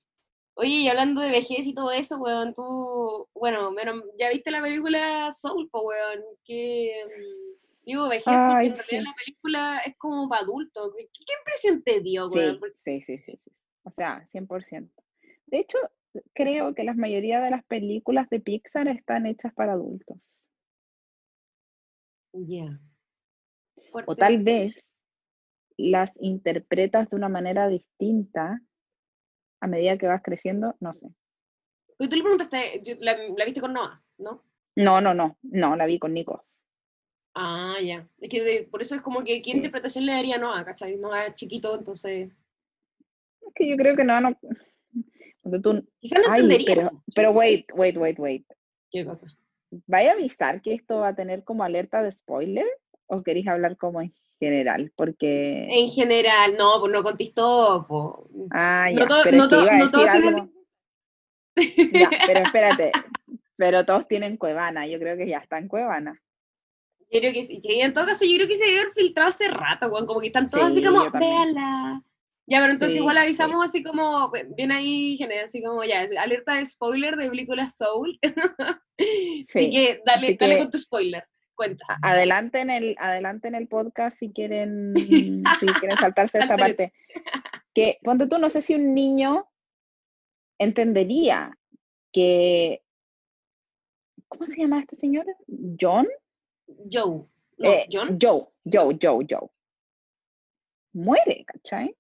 Oye, 0.56 0.69
y 0.69 0.88
hablando 0.88 1.22
de 1.22 1.31
vejez 1.31 1.68
y 1.68 1.75
todo 1.75 1.92
eso, 1.92 2.18
weón, 2.18 2.54
tú, 2.54 3.27
bueno, 3.36 3.72
menos, 3.72 4.04
ya 4.18 4.30
viste 4.30 4.51
la 4.51 4.62
película 4.62 5.30
Soul, 5.31 5.69
po, 5.69 5.81
weón, 5.81 6.24
que, 6.45 6.94
mm, 7.06 7.45
digo 7.86 8.08
vejez 8.10 8.24
porque 8.26 8.38
Ay, 8.40 8.68
en 8.68 8.76
realidad 8.76 8.86
sí. 8.88 9.02
la 9.02 9.16
película 9.16 9.80
es 9.86 9.98
como 9.98 10.28
para 10.28 10.42
adultos. 10.42 10.94
¿Qué, 10.98 11.08
qué 11.14 11.34
impresión 11.40 11.84
te 11.84 12.02
dio, 12.02 12.28
Sí? 12.30 12.40
Porque- 12.60 12.76
sí, 12.84 13.02
sí, 13.02 13.18
sí, 13.20 13.40
sí. 13.44 13.52
O 13.84 13.92
sea, 13.92 14.28
100%. 14.32 14.92
De 15.46 15.60
hecho, 15.60 15.78
creo 16.34 16.74
que 16.74 16.84
la 16.84 16.94
mayoría 16.94 17.40
de 17.40 17.52
las 17.52 17.64
películas 17.66 18.30
de 18.30 18.40
Pixar 18.40 18.88
están 18.88 19.26
hechas 19.26 19.54
para 19.54 19.74
adultos. 19.74 20.18
Ya. 22.34 22.80
O 24.08 24.16
tal 24.16 24.44
vez 24.44 25.02
las 25.78 26.14
interpretas 26.20 27.10
de 27.10 27.16
una 27.16 27.30
manera 27.30 27.68
distinta 27.68 28.62
a 29.62 29.68
medida 29.68 29.98
que 29.98 30.08
vas 30.08 30.22
creciendo, 30.22 30.76
no 30.80 30.94
sé. 30.94 31.08
Pero 31.98 32.10
tú 32.10 32.16
le 32.16 32.24
preguntaste, 32.24 32.82
la, 33.00 33.18
la 33.38 33.46
viste 33.46 33.62
con 33.62 33.74
Noah, 33.74 34.04
¿no? 34.18 34.44
No, 34.76 35.00
no, 35.00 35.14
no, 35.14 35.38
no, 35.44 35.76
la 35.76 35.86
vi 35.86 35.98
con 35.98 36.14
Nico. 36.14 36.46
Ah, 37.36 37.76
ya. 37.84 38.08
Es 38.22 38.30
que 38.30 38.42
de- 38.42 38.64
por 38.64 38.82
eso 38.82 38.96
es 38.96 39.02
como 39.02 39.20
que, 39.20 39.42
¿qué 39.42 39.52
Sí. 39.52 39.58
interpretación 39.58 40.06
le 40.06 40.13
daría 40.13 40.38
Noah, 40.38 40.63
cachai? 40.63 40.96
Noah 40.98 41.25
es 41.27 41.36
chiquito, 41.36 41.75
entonces, 41.77 42.32
Es 43.42 43.54
que 43.54 43.68
yo 43.70 43.75
creo 43.77 43.96
que 43.96 44.04
no, 44.04 44.20
no. 44.22 44.36
Cuando 45.42 45.62
tú, 45.62 45.88
quizás 46.00 46.20
no 46.27 46.34
entendería. 46.34 46.65
pero, 46.75 47.04
pero 47.13 47.32
wait, 47.32 47.70
wait, 47.75 47.96
wait, 47.98 48.18
wait. 48.20 48.46
¿Qué 48.89 49.06
cosa? 49.06 49.27
¿Vaya 49.86 50.12
a 50.12 50.13
avisar 50.13 50.62
que 50.62 50.74
esto 50.74 50.98
va 51.00 51.10
a 51.10 51.15
tener 51.15 51.44
como 51.44 51.63
alerta 51.63 52.01
de 52.01 52.12
spoiler? 52.12 52.65
¿O 53.08 53.22
queréis 53.22 53.48
hablar 53.48 53.77
como 53.77 54.01
en 54.01 54.13
general? 54.39 54.92
Porque. 54.96 55.68
En 55.70 55.89
general, 55.89 56.56
no, 56.58 56.80
pues 56.80 56.92
no 56.92 57.04
contestó, 57.04 57.86
po. 57.88 58.27
Ah, 58.51 58.88
no 58.92 59.00
ya, 59.01 59.08
todo- 59.08 59.22
pero 59.24 59.38
no 59.38 59.44
es 59.44 59.50
que 59.50 59.56
todo- 59.56 59.63
iba 59.65 59.74
a 59.74 59.77
no 59.77 59.86
decir 59.86 59.92
todos 59.92 60.12
tienen- 60.12 60.36
algo. 60.36 60.51
Ya, 62.00 62.10
pero 62.25 62.39
espérate. 62.39 62.92
Pero 63.58 63.86
todos 63.86 64.06
tienen 64.08 64.36
Cuevana. 64.36 64.86
Yo 64.86 65.00
creo 65.00 65.15
que 65.15 65.27
ya 65.30 65.38
está 65.38 65.58
en 65.58 65.70
Cuevana. 65.70 66.22
Yo 67.12 67.20
creo 67.20 67.34
que 67.34 67.44
sí. 67.44 67.60
En 67.64 67.94
todo 67.94 68.06
caso, 68.06 68.26
yo 68.26 68.36
creo 68.36 68.48
que 68.48 68.56
se 68.58 68.66
debe 68.66 68.80
haber 68.82 68.92
filtrado 68.92 69.30
hace 69.30 69.48
rato, 69.48 69.88
weón. 69.88 70.06
Como 70.06 70.20
que 70.22 70.28
están 70.28 70.48
todos 70.48 70.66
así 70.66 70.80
Sí, 70.80 70.86
como, 70.86 71.10
véala. 71.12 72.02
Ya, 72.48 72.60
pero 72.60 72.74
entonces 72.74 72.92
Sí, 72.94 73.00
igual 73.00 73.16
sí. 73.18 73.24
avisamos 73.24 73.66
así 73.66 73.82
como, 73.84 74.32
bien 74.56 74.72
ahí, 74.72 75.18
gente, 75.18 75.40
así 75.40 75.64
como 75.64 75.84
ya, 75.84 76.06
alerta 76.20 76.54
de 76.56 76.66
spoiler 76.66 77.16
de 77.16 77.30
película 77.30 77.68
Soul. 77.68 78.20
Así 78.98 79.44
Sí, 79.44 79.70
que 79.72 80.02
dale, 80.06 80.28
así 80.28 80.38
dale 80.40 80.54
que- 80.56 80.62
con 80.62 80.72
tu 80.72 80.78
spoiler. 80.78 81.24
Cuenta. 81.56 81.86
Adelante 82.02 82.60
en 82.60 82.70
el, 82.70 82.96
adelante 83.00 83.48
en 83.48 83.56
el 83.56 83.68
podcast 83.70 84.20
si 84.20 84.32
quieren, 84.32 84.94
si 84.96 85.66
quieren 85.80 85.98
saltarse 85.98 86.38
esta 86.40 86.56
parte. 86.58 86.92
Que, 87.74 87.98
ponte 88.04 88.28
tú, 88.28 88.38
no 88.38 88.50
sé 88.50 88.62
si 88.62 88.76
un 88.76 88.94
niño 88.94 89.48
entendería 90.60 91.58
que. 92.12 92.82
¿Cómo 94.28 94.46
se 94.46 94.62
llama 94.62 94.82
este 94.82 94.96
señor? 94.98 95.26
John. 95.80 96.08
Joe. 96.67 97.25
No, 97.57 97.72
Eh, 97.72 97.88
John. 97.91 98.17
Joe, 98.22 98.48
Joe, 98.65 98.98
Joe, 99.01 99.25
Joe. 99.29 99.50
Muere, 100.93 101.45
¿cachai? 101.45 101.95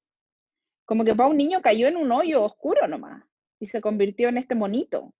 Como 0.85 1.03
que 1.03 1.15
para 1.15 1.29
un 1.29 1.37
niño 1.37 1.61
cayó 1.61 1.87
en 1.87 1.97
un 1.97 2.11
hoyo 2.11 2.43
oscuro 2.43 2.87
nomás 2.87 3.23
y 3.59 3.67
se 3.67 3.81
convirtió 3.81 4.29
en 4.29 4.37
este 4.37 4.55
monito. 4.55 5.13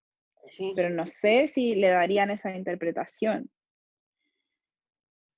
Sí. 0.46 0.74
Pero 0.76 0.90
no 0.90 1.08
sé 1.08 1.48
si 1.48 1.76
le 1.76 1.90
darían 1.90 2.30
esa 2.30 2.56
interpretación. 2.56 3.50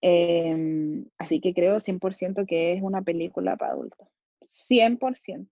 Em, 0.02 1.06
así 1.18 1.40
que 1.40 1.54
creo 1.54 1.80
100% 1.80 2.46
que 2.46 2.74
es 2.74 2.84
una 2.84 3.02
película 3.02 3.56
para 3.56 3.74
adultos. 3.74 4.08
100%. 4.52 5.50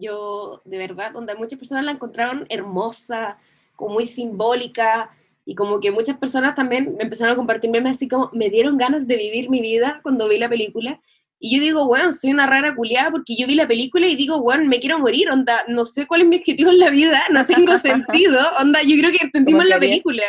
yo, 0.00 0.60
de 0.64 0.78
verdad, 0.78 1.12
donde 1.12 1.36
muchas 1.36 1.56
personas 1.56 1.84
la 1.84 1.92
encontraron 1.92 2.46
hermosa, 2.48 3.38
como 3.76 3.94
muy 3.94 4.04
simbólica, 4.04 5.16
Y 5.46 5.54
como 5.54 5.80
que 5.80 5.90
muchas 5.90 6.16
personas 6.18 6.54
también 6.54 6.94
me 6.96 7.04
empezaron 7.04 7.34
a 7.34 7.36
compartir 7.36 7.70
memes 7.70 7.96
así 7.96 8.08
como, 8.08 8.30
me 8.32 8.48
dieron 8.48 8.78
ganas 8.78 9.06
de 9.06 9.16
vivir 9.16 9.50
mi 9.50 9.60
vida 9.60 10.00
cuando 10.02 10.28
vi 10.28 10.38
la 10.38 10.48
película. 10.48 11.00
Y 11.38 11.56
yo 11.56 11.62
digo, 11.62 11.86
bueno, 11.86 12.10
soy 12.12 12.30
una 12.30 12.46
rara 12.46 12.74
culiada 12.74 13.10
porque 13.10 13.36
yo 13.36 13.46
vi 13.46 13.54
la 13.54 13.68
película 13.68 14.06
y 14.06 14.16
digo, 14.16 14.42
bueno, 14.42 14.64
me 14.64 14.80
quiero 14.80 14.98
morir, 14.98 15.28
onda, 15.30 15.62
no 15.68 15.84
sé 15.84 16.06
cuál 16.06 16.22
es 16.22 16.28
mi 16.28 16.36
objetivo 16.36 16.70
en 16.70 16.78
la 16.78 16.90
vida, 16.90 17.22
no 17.30 17.46
tengo 17.46 17.76
sentido, 17.78 18.40
onda, 18.58 18.82
yo 18.82 18.96
creo 18.96 19.10
que 19.10 19.26
entendimos 19.26 19.66
la 19.66 19.78
película. 19.78 20.22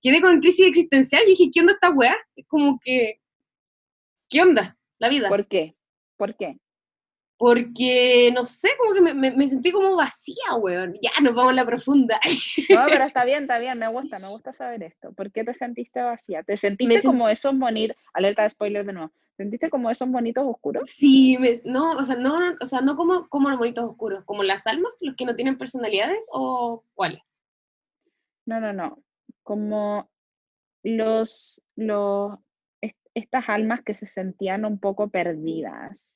Quedé 0.00 0.20
con 0.20 0.40
crisis 0.40 0.66
existencial 0.66 1.22
y 1.24 1.30
dije, 1.30 1.50
¿qué 1.52 1.60
onda 1.60 1.72
esta 1.74 1.90
weá? 1.90 2.16
Es 2.36 2.46
como 2.46 2.78
que, 2.82 3.20
¿qué 4.30 4.40
onda 4.40 4.78
la 4.98 5.08
vida? 5.08 5.28
¿Por 5.28 5.46
qué? 5.46 5.74
¿Por 6.16 6.36
qué? 6.36 6.58
Porque, 7.38 8.30
no 8.34 8.46
sé, 8.46 8.70
como 8.78 8.94
que 8.94 9.00
me, 9.02 9.30
me, 9.30 9.48
sentí 9.48 9.70
como 9.70 9.94
vacía, 9.94 10.54
weón. 10.58 10.94
Ya, 11.02 11.10
nos 11.22 11.34
vamos 11.34 11.52
a 11.52 11.56
la 11.56 11.66
profunda. 11.66 12.18
No, 12.70 12.84
pero 12.86 13.04
está 13.04 13.24
bien, 13.24 13.42
está 13.42 13.58
bien, 13.58 13.78
me 13.78 13.88
gusta, 13.92 14.18
me 14.18 14.28
gusta 14.28 14.52
saber 14.52 14.82
esto. 14.82 15.12
¿Por 15.12 15.30
qué 15.30 15.44
te 15.44 15.54
sentiste 15.54 16.00
vacía? 16.00 16.42
¿Te 16.42 16.56
sentiste 16.56 17.02
como 17.02 17.28
esos 17.28 17.56
bonitos, 17.56 17.96
alerta 18.12 18.42
de 18.42 18.50
spoiler 18.50 18.84
de 18.84 18.92
nuevo, 18.92 19.12
¿sentiste 19.36 19.70
como 19.70 19.90
esos 19.90 20.08
bonitos 20.08 20.44
oscuros? 20.46 20.88
Sí, 20.88 21.38
no, 21.64 21.92
o 21.92 22.04
sea, 22.04 22.16
no, 22.16 22.38
o 22.60 22.66
sea, 22.66 22.80
no 22.80 22.96
como, 22.96 23.28
como 23.28 23.50
los 23.50 23.58
bonitos 23.58 23.84
oscuros, 23.84 24.24
como 24.24 24.42
las 24.42 24.66
almas, 24.66 24.96
los 25.00 25.14
que 25.14 25.26
no 25.26 25.36
tienen 25.36 25.58
personalidades 25.58 26.28
o 26.32 26.82
cuáles? 26.94 27.42
No, 28.46 28.60
no, 28.60 28.72
no, 28.72 28.98
como 29.42 30.08
los, 30.82 31.62
los, 31.76 32.38
estas 33.14 33.48
almas 33.48 33.82
que 33.82 33.94
se 33.94 34.06
sentían 34.06 34.64
un 34.64 34.78
poco 34.78 35.08
perdidas 35.08 36.06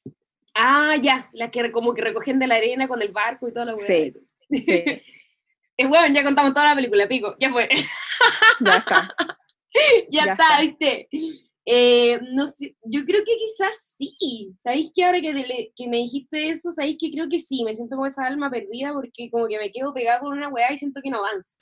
Ah, 0.55 0.97
ya, 1.01 1.29
las 1.33 1.51
que 1.51 1.71
como 1.71 1.95
que 1.95 2.03
recogen 2.03 2.39
de 2.39 2.47
la 2.47 2.57
arena 2.57 2.89
con 2.89 3.01
el 3.03 3.13
barco 3.13 3.49
y 3.49 3.53
toda 3.53 3.67
la 3.67 3.77
Sí. 3.77 4.13
sí. 4.51 4.85
es 5.77 5.89
bueno, 5.89 6.15
ya 6.15 6.25
contamos 6.25 6.53
toda 6.53 6.71
la 6.71 6.75
película, 6.75 7.09
pico, 7.09 7.37
ya 7.39 7.51
fue. 7.51 7.69
Ya 8.61 8.77
está. 8.77 9.15
ya, 10.11 10.25
está, 10.25 10.61
viste. 10.61 11.09
Eh, 11.65 12.21
no 12.33 12.47
sé, 12.47 12.77
yo 12.85 13.05
creo 13.07 13.25
que 13.25 13.37
quizás 13.37 13.97
sí. 13.97 14.55
¿Sabéis 14.59 14.93
que 14.95 15.05
ahora 15.05 15.21
que, 15.21 15.73
que, 15.75 15.89
me 15.89 15.99
dijiste 15.99 16.51
eso, 16.51 16.71
sabéis 16.73 16.99
que 17.01 17.11
creo 17.11 17.29
que 17.29 17.41
sí? 17.41 17.65
Me 17.65 17.75
siento 17.75 17.97
como 17.97 18.07
esa 18.07 18.27
alma 18.27 18.51
perdida 18.51 18.93
porque 18.93 19.31
como 19.31 19.47
que 19.47 19.59
me 19.59 19.73
quedo 19.73 19.95
pegada 19.95 20.21
con 20.21 20.33
una 20.33 20.49
weá 20.49 20.73
y 20.73 20.77
siento 20.77 21.01
que 21.03 21.11
no 21.11 21.19
avanzo. 21.19 21.57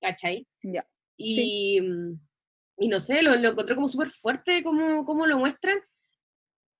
¿Cachai? 0.00 0.46
Ya. 0.62 0.86
Y, 1.16 1.80
mm, 1.80 2.20
y 2.78 2.88
no 2.88 3.00
sé, 3.00 3.22
lo, 3.22 3.34
lo 3.36 3.50
encontré 3.50 3.74
como 3.74 3.88
súper 3.88 4.10
fuerte 4.10 4.62
como, 4.62 5.04
como 5.04 5.26
lo 5.26 5.38
muestran 5.38 5.78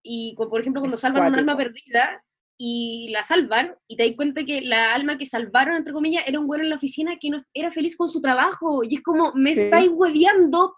y 0.04 0.37
por 0.37 0.61
ejemplo 0.61 0.80
cuando 0.80 0.96
salvan 0.96 1.32
un 1.32 1.38
alma 1.38 1.56
perdida 1.56 2.23
y 2.56 3.08
la 3.11 3.23
salvan 3.23 3.75
y 3.88 3.96
te 3.96 4.04
das 4.06 4.16
cuenta 4.16 4.44
que 4.44 4.61
la 4.61 4.94
alma 4.94 5.18
que 5.18 5.26
salvaron, 5.26 5.76
entre 5.76 5.92
comillas, 5.92 6.23
era 6.26 6.38
un 6.38 6.46
güero 6.46 6.62
en 6.62 6.70
la 6.70 6.76
oficina 6.76 7.16
que 7.20 7.30
no, 7.30 7.38
era 7.52 7.73
feliz 7.73 7.96
con 7.96 8.08
su 8.08 8.20
trabajo 8.20 8.84
y 8.84 8.94
es 8.96 9.02
como, 9.02 9.32
me 9.34 9.52
estáis 9.52 9.88
hueveando, 9.92 10.76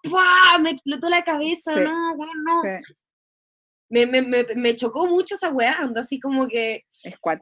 me 0.63 0.71
explotó 0.71 1.11
la 1.11 1.23
cabeza, 1.23 1.77
no, 1.77 2.17
bueno, 2.17 2.33
no. 2.45 2.63
Me, 3.89 4.05
me, 4.05 4.21
me, 4.21 4.45
me, 4.57 4.75
chocó 4.75 5.07
mucho 5.07 5.37
esa 5.37 5.53
weá, 5.53 5.79
así 5.95 6.19
como 6.19 6.49
que 6.49 6.85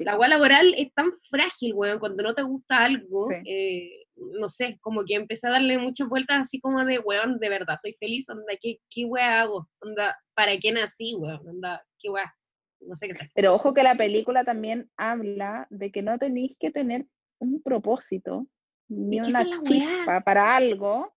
la 0.01 0.19
weá 0.19 0.29
laboral 0.29 0.75
es 0.77 0.93
tan 0.93 1.11
frágil, 1.31 1.73
weón, 1.75 1.99
cuando 1.99 2.23
no 2.23 2.35
te 2.35 2.43
gusta 2.43 2.85
algo, 2.85 3.31
eh, 3.47 4.04
no 4.17 4.49
sé, 4.49 4.79
como 4.81 5.05
que 5.05 5.15
empecé 5.15 5.49
a 5.49 5.53
darle 5.53 5.79
muchas 5.79 6.09
vueltas 6.09 6.43
así 6.43 6.61
como 6.61 6.85
de, 6.85 6.99
weón, 6.99 7.39
de 7.39 7.49
verdad, 7.49 7.77
soy 7.81 7.95
feliz, 7.95 8.29
onda, 8.31 8.55
¿qué, 8.61 8.79
qué 8.91 9.05
weá 9.05 9.43
hago? 9.43 9.69
Onda, 9.81 10.17
¿para 10.35 10.57
qué 10.59 10.73
nací, 10.73 11.15
weón? 11.15 11.47
Onda, 11.49 11.85
¿qué 11.99 12.11
weá? 12.11 12.35
No 12.81 12.95
sé 12.95 13.09
qué 13.09 13.15
sé. 13.15 13.31
Pero 13.35 13.55
ojo 13.55 13.75
que 13.75 13.83
la 13.83 13.97
película 13.97 14.45
también 14.45 14.91
habla 14.97 15.67
de 15.71 15.91
que 15.91 16.03
no 16.03 16.19
tenéis 16.19 16.57
que 16.59 16.71
tener 16.71 17.07
un 17.39 17.63
propósito, 17.63 18.47
ni 18.89 19.21
una 19.21 19.45
chispa 19.63 20.21
para 20.21 20.55
algo, 20.55 21.15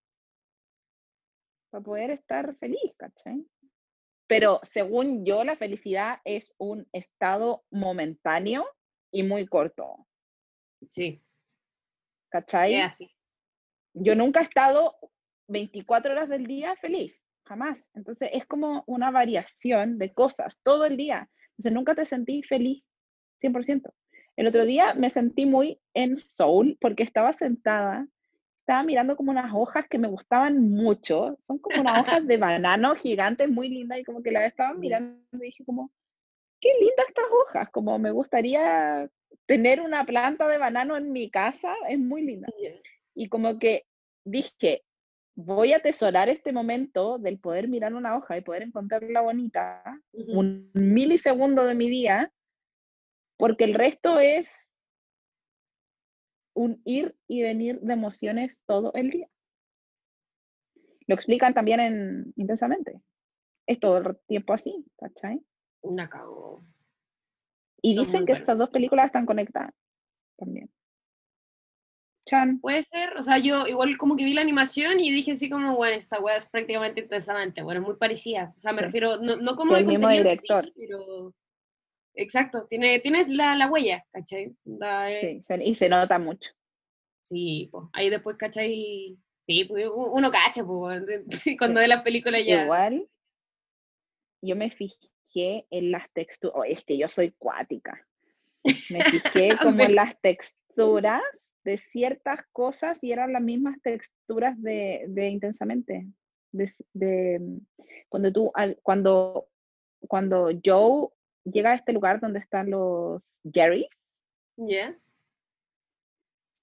para 1.70 1.84
poder 1.84 2.12
estar 2.12 2.56
feliz, 2.58 2.94
¿cachai? 2.98 3.46
Pero 4.27 4.60
según 4.63 5.25
yo, 5.25 5.44
la 5.44 5.56
felicidad 5.56 6.20
es 6.25 6.54
un 6.58 6.88
estado 6.92 7.63
momentáneo 7.72 8.66
y 9.12 9.24
muy 9.24 9.48
corto. 9.48 10.06
Sí. 10.88 11.24
¿Cachai? 12.29 12.75
así. 12.81 13.10
Yo 13.93 14.15
nunca 14.15 14.41
he 14.41 14.43
estado 14.43 14.96
24 15.48 16.12
horas 16.12 16.29
del 16.29 16.46
día 16.46 16.75
feliz, 16.75 17.24
jamás. 17.46 17.89
Entonces 17.93 18.29
es 18.34 18.46
como 18.46 18.84
una 18.88 19.12
variación 19.12 19.98
de 19.98 20.13
cosas 20.13 20.60
todo 20.63 20.86
el 20.86 20.98
día. 20.98 21.29
Entonces 21.51 21.72
nunca 21.72 21.96
te 21.96 22.05
sentí 22.05 22.43
feliz 22.43 22.84
100%. 23.41 23.91
El 24.36 24.48
otro 24.48 24.65
día 24.65 24.93
me 24.93 25.10
sentí 25.10 25.46
muy 25.46 25.79
en 25.93 26.15
soul 26.15 26.77
porque 26.79 27.01
estaba 27.01 27.34
sentada, 27.34 28.07
estaba 28.60 28.84
mirando 28.84 29.15
como 29.15 29.31
unas 29.31 29.51
hojas 29.53 29.88
que 29.89 29.98
me 29.98 30.07
gustaban 30.07 30.69
mucho. 30.69 31.39
Son 31.48 31.57
como 31.57 31.81
unas 31.81 32.01
hojas 32.01 32.27
de 32.27 32.38
banano 32.38 32.96
gigantes, 32.96 33.50
muy 33.50 33.69
lindas, 33.69 34.00
y 34.00 34.03
como 34.03 34.22
que 34.22 34.31
la 34.31 34.46
estaba 34.46 34.74
mirando 34.75 35.17
y 35.34 35.38
dije 35.38 35.65
como, 35.65 35.91
qué 36.60 36.69
lindas 36.79 37.07
estas 37.07 37.25
hojas, 37.31 37.69
como 37.72 37.98
me 37.98 38.12
gustaría 38.12 39.10
tener 39.46 39.82
una 39.82 40.06
planta 40.06 40.48
de 40.48 40.58
banano 40.58 40.98
en 40.98 41.12
mi 41.12 41.29
casa 41.29 41.74
es 41.89 42.00
muy 42.00 42.22
linda. 42.24 42.48
Y 43.15 43.29
como 43.29 43.60
que 43.60 43.86
dije, 44.25 44.84
voy 45.36 45.74
a 45.74 45.77
atesorar 45.77 46.29
este 46.29 46.51
momento 46.51 47.20
del 47.20 47.39
poder 47.39 47.67
mirar 47.67 47.94
una 47.94 48.17
hoja 48.17 48.38
y 48.38 48.41
poder 48.41 48.63
encontrarla 48.63 49.22
bonita, 49.22 49.84
un 50.12 50.72
milisegundo 50.74 51.63
de 51.65 51.75
mi 51.75 51.89
día, 51.89 52.32
porque 53.38 53.63
el 53.63 53.75
resto 53.75 54.20
es 54.20 54.67
un 56.56 56.82
ir 56.86 57.15
y 57.27 57.44
venir 57.44 57.79
de 57.82 57.94
emociones 57.94 58.62
todo 58.65 58.91
el 58.96 59.12
día. 59.12 59.29
Lo 61.06 61.15
explican 61.15 61.53
también 61.53 61.79
en 61.79 62.34
Intensamente. 62.36 63.00
Es 63.67 63.79
todo 63.79 63.98
el 63.98 64.17
tiempo 64.27 64.53
así, 64.53 64.86
¿cachai? 64.98 65.41
Una 65.82 66.10
cago. 66.10 66.63
Y 67.81 67.98
dicen 67.98 68.25
que 68.25 68.34
estas 68.34 68.57
dos 68.57 68.69
películas 68.69 69.05
están 69.07 69.25
conectadas 69.25 69.74
también. 70.38 70.69
Chan. 72.25 72.60
Puede 72.60 72.84
ser, 72.84 73.15
o 73.17 73.24
sea, 73.24 73.38
yo 73.38 73.65
igual 73.67 73.98
como 73.98 74.15
que 74.15 74.25
vi 74.25 74.34
la 74.34 74.41
animación 74.41 75.00
y 75.00 75.12
dije 75.12 75.31
así 75.31 75.50
como, 75.50 75.75
bueno, 75.75 75.96
esta 75.96 76.19
weá 76.19 76.36
es 76.36 76.48
prácticamente 76.48 77.01
intensamente, 77.01 77.63
bueno, 77.63 77.81
muy 77.81 77.96
parecida. 77.96 78.53
O 78.55 78.60
sea, 78.60 78.74
me 78.74 78.81
refiero, 78.81 79.17
no, 79.17 79.38
no 79.38 79.55
como 79.55 79.75
el 79.75 79.86
mismo 79.86 80.10
director. 80.10 80.72
pero... 80.75 81.34
Exacto, 82.19 82.65
tiene, 82.67 83.00
tienes 83.00 83.29
la, 83.29 83.55
la 83.55 83.69
huella, 83.69 84.03
¿cachai? 84.12 84.51
Sí, 85.19 85.39
y 85.63 85.74
se 85.75 85.88
nota 85.88 86.17
mucho. 86.17 86.51
Sí, 87.22 87.69
pues, 87.72 87.86
ahí 87.93 88.10
después, 88.10 88.38
¿cachai? 88.38 89.17
Sí, 89.43 89.65
pues 89.65 89.88
uno 89.88 90.31
cacha, 90.31 90.65
pues, 90.65 91.03
cuando 91.60 91.79
ve 91.79 91.88
la 91.88 92.03
película 92.03 92.39
ya. 92.41 92.63
Igual, 92.63 93.07
yo 94.41 94.55
me 94.55 94.72
fijé 94.72 94.96
en 95.70 95.91
las 95.91 96.10
texturas, 96.12 96.56
oh, 96.58 96.63
es 96.63 96.84
que 96.84 96.98
yo 96.98 97.08
soy 97.10 97.32
cuática, 97.32 98.06
me 98.89 99.03
fijé 99.03 99.50
como 99.62 99.82
en 99.82 99.96
las 99.96 100.20
texturas 100.22 101.24
de 101.63 101.77
ciertas 101.77 102.39
cosas 102.53 103.00
y 103.03 103.12
eran 103.12 103.34
las 103.34 103.41
mismas 103.41 103.82
texturas 103.82 104.62
de, 104.62 105.06
de 105.10 105.29
intensamente. 105.29 106.08
De, 106.51 107.41
cuando 108.10 108.32
tú, 108.32 108.51
cuando, 108.82 109.48
cuando 110.08 110.50
Joe 110.63 111.10
llega 111.44 111.72
a 111.72 111.75
este 111.75 111.94
lugar 111.94 112.20
donde 112.20 112.39
están 112.39 112.70
los 112.70 113.22
Jerrys, 113.53 114.17
yeah. 114.56 114.98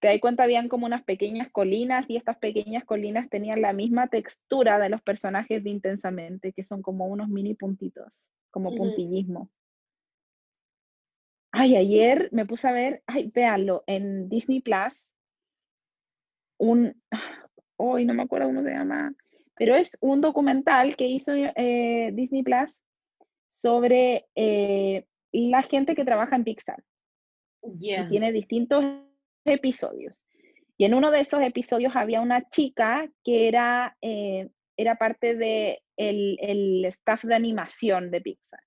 te 0.01 0.09
das 0.09 0.19
cuenta, 0.21 0.45
habían 0.45 0.69
como 0.69 0.87
unas 0.87 1.05
pequeñas 1.05 1.51
colinas 1.53 2.09
y 2.09 2.17
estas 2.17 2.39
pequeñas 2.39 2.85
colinas 2.85 3.29
tenían 3.29 3.61
la 3.61 3.73
misma 3.73 4.09
textura 4.09 4.79
de 4.79 4.89
los 4.89 5.03
personajes 5.03 5.63
de 5.63 5.71
intensamente, 5.71 6.53
que 6.53 6.65
son 6.65 6.83
como 6.83 7.07
unos 7.07 7.29
mini 7.29 7.55
puntitos 7.55 8.11
como 8.55 8.77
puntillismo. 8.77 9.51
Ay, 11.51 11.75
ayer 11.75 12.29
me 12.31 12.47
puse 12.47 12.69
a 12.69 12.73
ver, 12.73 13.03
ay, 13.05 13.33
véanlo, 13.35 13.83
en 13.89 14.29
Disney 14.29 14.61
Plus, 14.61 15.11
un, 16.59 17.03
hoy 17.77 18.05
no 18.05 18.15
me 18.15 18.23
acuerdo 18.23 18.47
cómo 18.47 18.63
se 18.63 18.71
llama, 18.71 19.13
pero 19.57 19.75
es 19.75 19.99
un 20.01 20.21
documental 20.21 20.95
que 20.95 21.09
hizo 21.09 21.33
eh, 21.35 22.11
Disney 22.13 22.45
Plus 22.45 22.79
sobre 23.51 24.27
eh, 24.37 25.05
la 25.33 25.63
gente 25.63 25.97
que 25.97 26.05
trabaja 26.05 26.37
en 26.37 26.45
Pixar. 26.45 26.85
Y 27.81 28.09
tiene 28.09 28.31
distintos 28.31 28.85
episodios. 29.45 30.23
Y 30.77 30.85
en 30.85 30.95
uno 30.95 31.11
de 31.11 31.21
esos 31.21 31.43
episodios 31.43 31.97
había 31.97 32.21
una 32.21 32.49
chica 32.51 33.11
que 33.25 33.49
era, 33.49 33.97
eh, 34.01 34.49
era 34.77 34.95
parte 34.95 35.35
de 35.35 35.84
el 35.97 36.85
staff 36.87 37.25
de 37.25 37.35
animación 37.35 38.11
de 38.11 38.21
Pixar. 38.21 38.61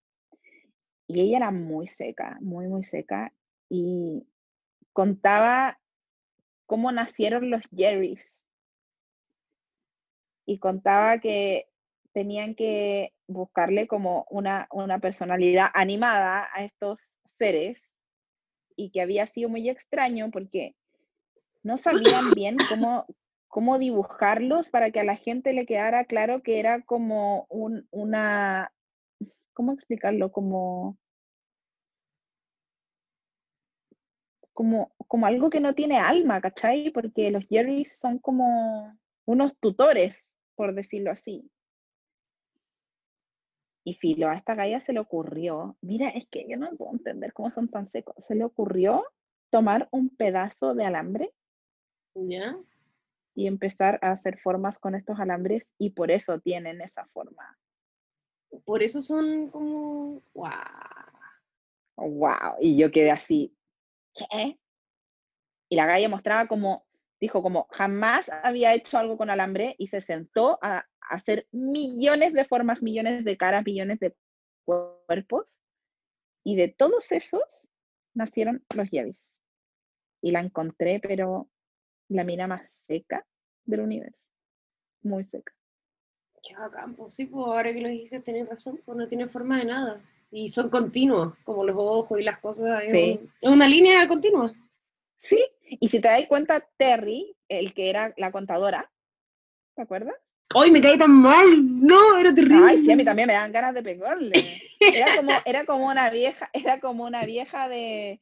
Y 1.08 1.22
ella 1.22 1.38
era 1.38 1.52
muy 1.52 1.88
seca, 1.88 2.38
muy, 2.42 2.68
muy 2.68 2.84
seca. 2.84 3.34
Y 3.70 4.28
contaba 4.94 5.80
cómo 6.66 6.92
nacieron 6.92 7.50
los 7.50 7.64
Jerrys. 7.76 8.38
Y 10.46 10.60
contaba 10.60 11.20
que 11.20 11.70
tenían 12.14 12.56
que 12.56 13.14
buscarle 13.28 13.88
como 13.88 14.26
una, 14.30 14.68
una 14.72 15.00
personalidad 15.00 15.70
animada 15.74 16.50
a 16.54 16.64
estos 16.64 17.20
seres 17.24 17.92
y 18.76 18.92
que 18.92 19.02
había 19.02 19.28
sido 19.28 19.50
muy 19.50 19.70
extraño 19.70 20.30
porque 20.32 20.76
no 21.64 21.78
sabían 21.78 22.32
bien 22.32 22.58
cómo, 22.70 23.06
cómo 23.48 23.80
dibujarlos 23.80 24.70
para 24.70 24.92
que 24.92 25.00
a 25.00 25.04
la 25.04 25.16
gente 25.16 25.54
le 25.54 25.66
quedara 25.66 26.06
claro 26.06 26.42
que 26.44 26.60
era 26.60 26.82
como 26.82 27.46
un, 27.50 27.88
una, 27.92 28.72
¿cómo 29.54 29.74
explicarlo? 29.74 30.32
Como, 30.32 30.98
como, 34.54 34.92
como 35.08 35.25
algo 35.25 35.50
que 35.50 35.60
no 35.60 35.74
tiene 35.74 35.98
alma, 35.98 36.42
¿cachai? 36.42 36.92
Porque 36.92 37.32
los 37.32 37.46
Jerrys 37.48 37.98
son 38.00 38.20
como 38.20 38.98
unos 39.25 39.58
tutores, 39.60 40.25
por 40.56 40.74
decirlo 40.74 41.12
así. 41.12 41.50
Y 43.84 43.94
filo, 43.94 44.30
a 44.30 44.36
esta 44.36 44.54
galla 44.56 44.82
se 44.82 44.92
le 44.92 45.00
ocurrió, 45.00 45.77
mira, 45.82 46.10
es 46.10 46.25
que 46.27 46.46
yo 46.50 46.58
no 46.58 46.70
puedo 46.75 46.92
entender 46.92 47.32
cómo 47.32 47.51
son 47.51 47.70
tan 47.70 47.89
secos, 47.89 48.16
se 48.20 48.36
le 48.36 48.44
ocurrió 48.44 49.06
tomar 49.50 49.88
un 49.92 50.10
pedazo 50.10 50.75
de 50.75 50.84
alambre 50.84 51.34
¿Ya? 52.20 52.58
Y 53.38 53.46
empezar 53.46 54.00
a 54.01 54.12
hacer 54.12 54.39
formas 54.39 54.79
con 54.79 54.96
estos 54.96 55.20
alambres 55.20 55.70
y 55.77 55.91
por 55.91 56.10
eso 56.10 56.39
tienen 56.39 56.82
esa 56.82 57.06
forma. 57.13 57.56
Por 58.65 58.82
eso 58.82 59.00
son 59.00 59.50
como. 59.51 60.24
¡Wow! 60.34 60.50
¡Wow! 61.98 62.56
Y 62.60 62.75
yo 62.77 62.89
quedé 62.89 63.12
así, 63.12 63.56
¿qué? 64.15 64.60
Y 65.70 65.75
la 65.75 65.86
galla 65.86 66.10
mostraba 66.10 66.48
como, 66.48 66.88
dijo 67.22 67.44
como, 67.44 67.67
jamás 67.70 68.32
había 68.41 68.74
hecho 68.74 68.98
algo 68.98 69.17
con 69.17 69.29
alambre 69.29 69.75
y 69.77 69.86
se 69.86 70.01
sentó 70.01 70.58
a 70.63 70.88
hacer 71.00 71.48
millones 71.51 72.34
de 72.34 72.46
formas, 72.46 72.82
millones 72.82 73.24
de 73.24 73.38
caras, 73.38 73.63
millones 73.63 74.00
de 74.00 74.15
cuerpos. 74.65 75.46
Y 76.44 76.56
de 76.56 76.70
todos 76.70 77.12
esos 77.12 77.44
nacieron 78.15 78.65
los 78.74 78.89
Yevis. 78.89 79.17
Y 80.24 80.32
la 80.32 80.39
encontré, 80.39 81.00
pero 81.00 81.48
la 82.10 82.24
mina 82.24 82.48
más 82.48 82.84
seca 82.88 83.26
del 83.66 83.82
universo. 83.82 84.20
Muy 85.04 85.24
seca. 85.24 85.54
Qué 86.42 86.56
bacán, 86.56 86.96
pues 86.96 87.16
sí, 87.16 87.26
pues 87.26 87.46
ahora 87.46 87.74
que 87.74 87.82
lo 87.82 87.90
dices, 87.90 88.24
tenés 88.24 88.48
razón, 88.48 88.80
pues 88.86 88.98
no 88.98 89.08
tiene 89.08 89.28
forma 89.28 89.58
de 89.60 89.66
nada. 89.66 90.02
Y 90.32 90.48
son 90.50 90.70
continuos, 90.70 91.34
como 91.44 91.64
los 91.66 91.76
ojos 91.78 92.20
y 92.20 92.24
las 92.24 92.40
cosas. 92.40 92.84
Es, 92.84 92.92
Sí. 92.92 93.20
un- 93.22 93.34
es 93.42 93.50
una 93.50 93.68
línea 93.68 94.08
continua. 94.08 94.54
Sí, 95.20 95.44
y 95.70 95.88
si 95.88 96.00
te 96.00 96.08
das 96.08 96.26
cuenta, 96.28 96.66
Terry, 96.78 97.36
el 97.50 97.74
que 97.74 97.90
era 97.90 98.14
la 98.18 98.32
contadora, 98.32 98.90
¿te 99.76 99.82
acuerdas? 99.82 100.16
¡Ay, 100.56 100.72
me 100.72 100.80
caí 100.80 100.98
tan 100.98 101.12
mal! 101.12 101.46
¡No, 101.82 102.18
era 102.18 102.34
terrible! 102.34 102.64
Ay, 102.64 102.78
sí, 102.78 102.92
a 102.92 102.96
mí 102.96 103.04
también 103.04 103.28
me 103.28 103.34
dan 103.34 103.52
ganas 103.52 103.74
de 103.74 103.84
pegarle. 103.84 104.36
Era 104.80 105.16
como, 105.18 105.32
era 105.46 105.66
como 105.66 105.88
una 105.88 106.10
vieja, 106.10 106.50
era 106.54 106.80
como 106.80 107.04
una 107.06 107.26
vieja 107.26 107.68
de, 107.68 108.22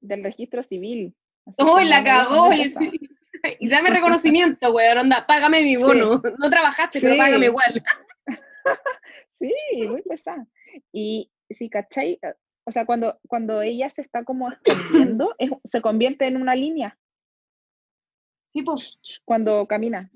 del 0.00 0.24
registro 0.24 0.62
civil. 0.64 1.14
así 1.46 1.56
¡Ay, 1.58 1.66
como 1.66 1.80
la 1.80 2.02
cagó! 2.02 2.50
sí. 2.52 3.00
Y 3.60 3.68
dame 3.68 3.90
reconocimiento, 3.90 4.72
weón, 4.72 4.98
onda, 4.98 5.26
págame 5.26 5.62
mi 5.62 5.76
bono. 5.76 6.22
No 6.38 6.50
trabajaste, 6.50 7.00
pero 7.00 7.16
págame 7.16 7.46
igual. 7.46 7.82
Sí, 9.34 9.52
muy 9.88 10.02
pesada. 10.02 10.46
Y 10.92 11.30
si, 11.50 11.68
¿cachai? 11.68 12.20
O 12.64 12.70
sea, 12.70 12.86
cuando, 12.86 13.18
cuando 13.26 13.60
ella 13.60 13.90
se 13.90 14.00
está 14.02 14.22
como 14.22 14.48
escondiendo, 14.50 15.34
es- 15.38 15.50
se 15.64 15.80
convierte 15.80 16.26
en 16.28 16.36
una 16.40 16.54
línea 16.54 16.96
Sí, 18.48 18.62
pues. 18.62 18.98
cuando 19.24 19.66
camina. 19.66 20.12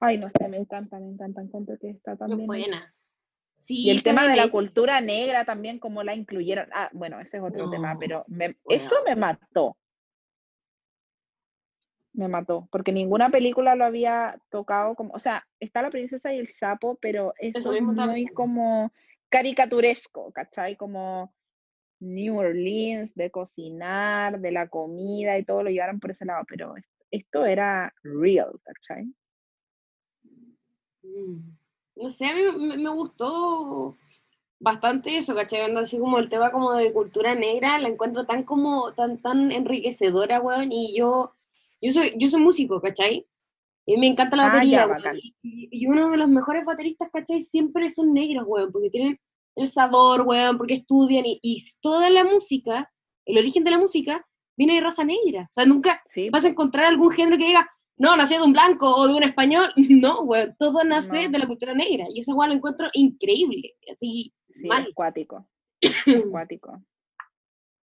Ay, 0.00 0.16
no 0.18 0.28
sé, 0.30 0.48
me 0.48 0.56
encanta, 0.56 0.98
me 0.98 1.08
encanta, 1.08 1.42
encuentro 1.42 1.76
que 1.78 1.90
está 1.90 2.12
Qué 2.12 2.18
también. 2.18 2.46
buena. 2.46 2.94
Sí, 3.58 3.82
Y 3.84 3.90
el 3.90 4.02
tema 4.02 4.22
de 4.22 4.34
bien 4.34 4.46
la 4.46 4.50
cultura 4.50 5.00
negra 5.00 5.44
también, 5.44 5.78
como 5.78 6.02
la 6.02 6.14
incluyeron. 6.14 6.68
Ah, 6.72 6.88
bueno, 6.92 7.20
ese 7.20 7.36
es 7.38 7.42
otro 7.42 7.68
tema, 7.70 7.96
pero 7.98 8.24
me- 8.28 8.56
eso 8.68 8.96
me 9.04 9.16
mató. 9.16 9.76
Me 12.14 12.28
mató, 12.28 12.68
porque 12.70 12.92
ninguna 12.92 13.28
película 13.30 13.74
lo 13.74 13.84
había 13.84 14.40
tocado 14.48 14.94
como, 14.94 15.12
o 15.14 15.18
sea, 15.18 15.44
está 15.58 15.82
la 15.82 15.90
princesa 15.90 16.32
y 16.32 16.38
el 16.38 16.46
sapo, 16.48 16.96
pero 17.00 17.34
eso, 17.38 17.58
Eso 17.58 17.72
es 17.72 17.80
mismo 17.80 17.90
estaba 17.92 18.12
muy 18.12 18.20
pensando. 18.22 18.34
como 18.36 18.92
caricaturesco, 19.28 20.30
¿cachai? 20.32 20.76
Como 20.76 21.34
New 21.98 22.38
Orleans, 22.38 23.12
de 23.16 23.30
cocinar, 23.30 24.38
de 24.40 24.52
la 24.52 24.68
comida 24.68 25.36
y 25.38 25.44
todo 25.44 25.64
lo 25.64 25.70
llevaron 25.70 25.98
por 25.98 26.12
ese 26.12 26.24
lado, 26.24 26.44
pero 26.48 26.76
es- 26.76 26.84
esto 27.10 27.44
era 27.46 27.92
real, 28.04 28.60
¿cachai? 28.62 29.12
Mm. 31.02 31.38
No 31.96 32.10
sé, 32.10 32.26
a 32.26 32.34
mí 32.34 32.42
me, 32.58 32.76
me 32.76 32.90
gustó 32.90 33.96
bastante 34.58 35.16
eso, 35.16 35.34
¿cachai? 35.34 35.62
Anda 35.62 35.82
Así 35.82 35.98
como 35.98 36.18
el 36.18 36.28
tema 36.28 36.50
como 36.50 36.72
de 36.72 36.92
cultura 36.92 37.34
negra, 37.34 37.78
la 37.78 37.88
encuentro 37.88 38.24
tan 38.24 38.42
como, 38.44 38.92
tan, 38.92 39.18
tan 39.18 39.52
enriquecedora, 39.52 40.40
weón, 40.40 40.72
y 40.72 40.96
yo, 40.96 41.32
yo 41.86 41.92
soy, 41.92 42.12
yo 42.18 42.28
soy 42.28 42.40
músico, 42.40 42.80
¿cachai? 42.80 43.26
Y 43.86 43.96
me 43.98 44.06
encanta 44.06 44.36
la 44.36 44.46
Ah, 44.46 44.52
batería, 44.52 44.86
ya, 45.02 45.12
y, 45.14 45.68
y- 45.70 45.86
uno 45.86 46.10
de 46.10 46.16
los 46.16 46.28
mejores 46.28 46.64
bateristas, 46.64 47.10
¿cachai? 47.12 47.40
Siempre 47.40 47.90
son 47.90 48.12
negros, 48.14 48.44
weón, 48.46 48.72
porque 48.72 48.90
tienen 48.90 49.20
el 49.56 49.68
sabor, 49.68 50.22
weón, 50.22 50.56
porque 50.56 50.74
estudian, 50.74 51.26
y, 51.26 51.38
y 51.42 51.62
toda 51.82 52.08
la 52.10 52.24
música, 52.24 52.90
el 53.26 53.38
origen 53.38 53.62
de 53.64 53.70
la 53.72 53.78
música, 53.78 54.26
viene 54.56 54.74
de 54.74 54.80
raza 54.80 55.04
negra, 55.04 55.42
o 55.42 55.52
sea, 55.52 55.66
nunca 55.66 56.02
Sí, 56.06 56.30
vas 56.30 56.44
a 56.44 56.48
encontrar 56.48 56.86
algún 56.86 57.10
género 57.10 57.36
que 57.38 57.46
diga, 57.46 57.68
no, 57.96 58.16
nació 58.16 58.38
de 58.38 58.44
un 58.44 58.52
blanco 58.52 58.92
o 58.92 59.06
de 59.06 59.14
un 59.14 59.22
español. 59.22 59.70
No, 60.02 60.22
weón, 60.22 60.56
todo 60.58 60.82
nace 60.84 61.24
No. 61.26 61.30
de 61.32 61.38
la 61.38 61.46
cultura 61.46 61.74
negra. 61.74 62.06
Y 62.12 62.20
esa 62.20 62.34
weón 62.34 62.50
lo 62.50 62.56
encuentro 62.56 62.88
increíble. 62.92 63.74
Así, 63.90 64.32
sí, 64.52 64.66
mal. 64.66 64.86
es 64.88 64.94
cuático, 64.94 65.46
es 65.80 66.02
cuático. 66.30 66.82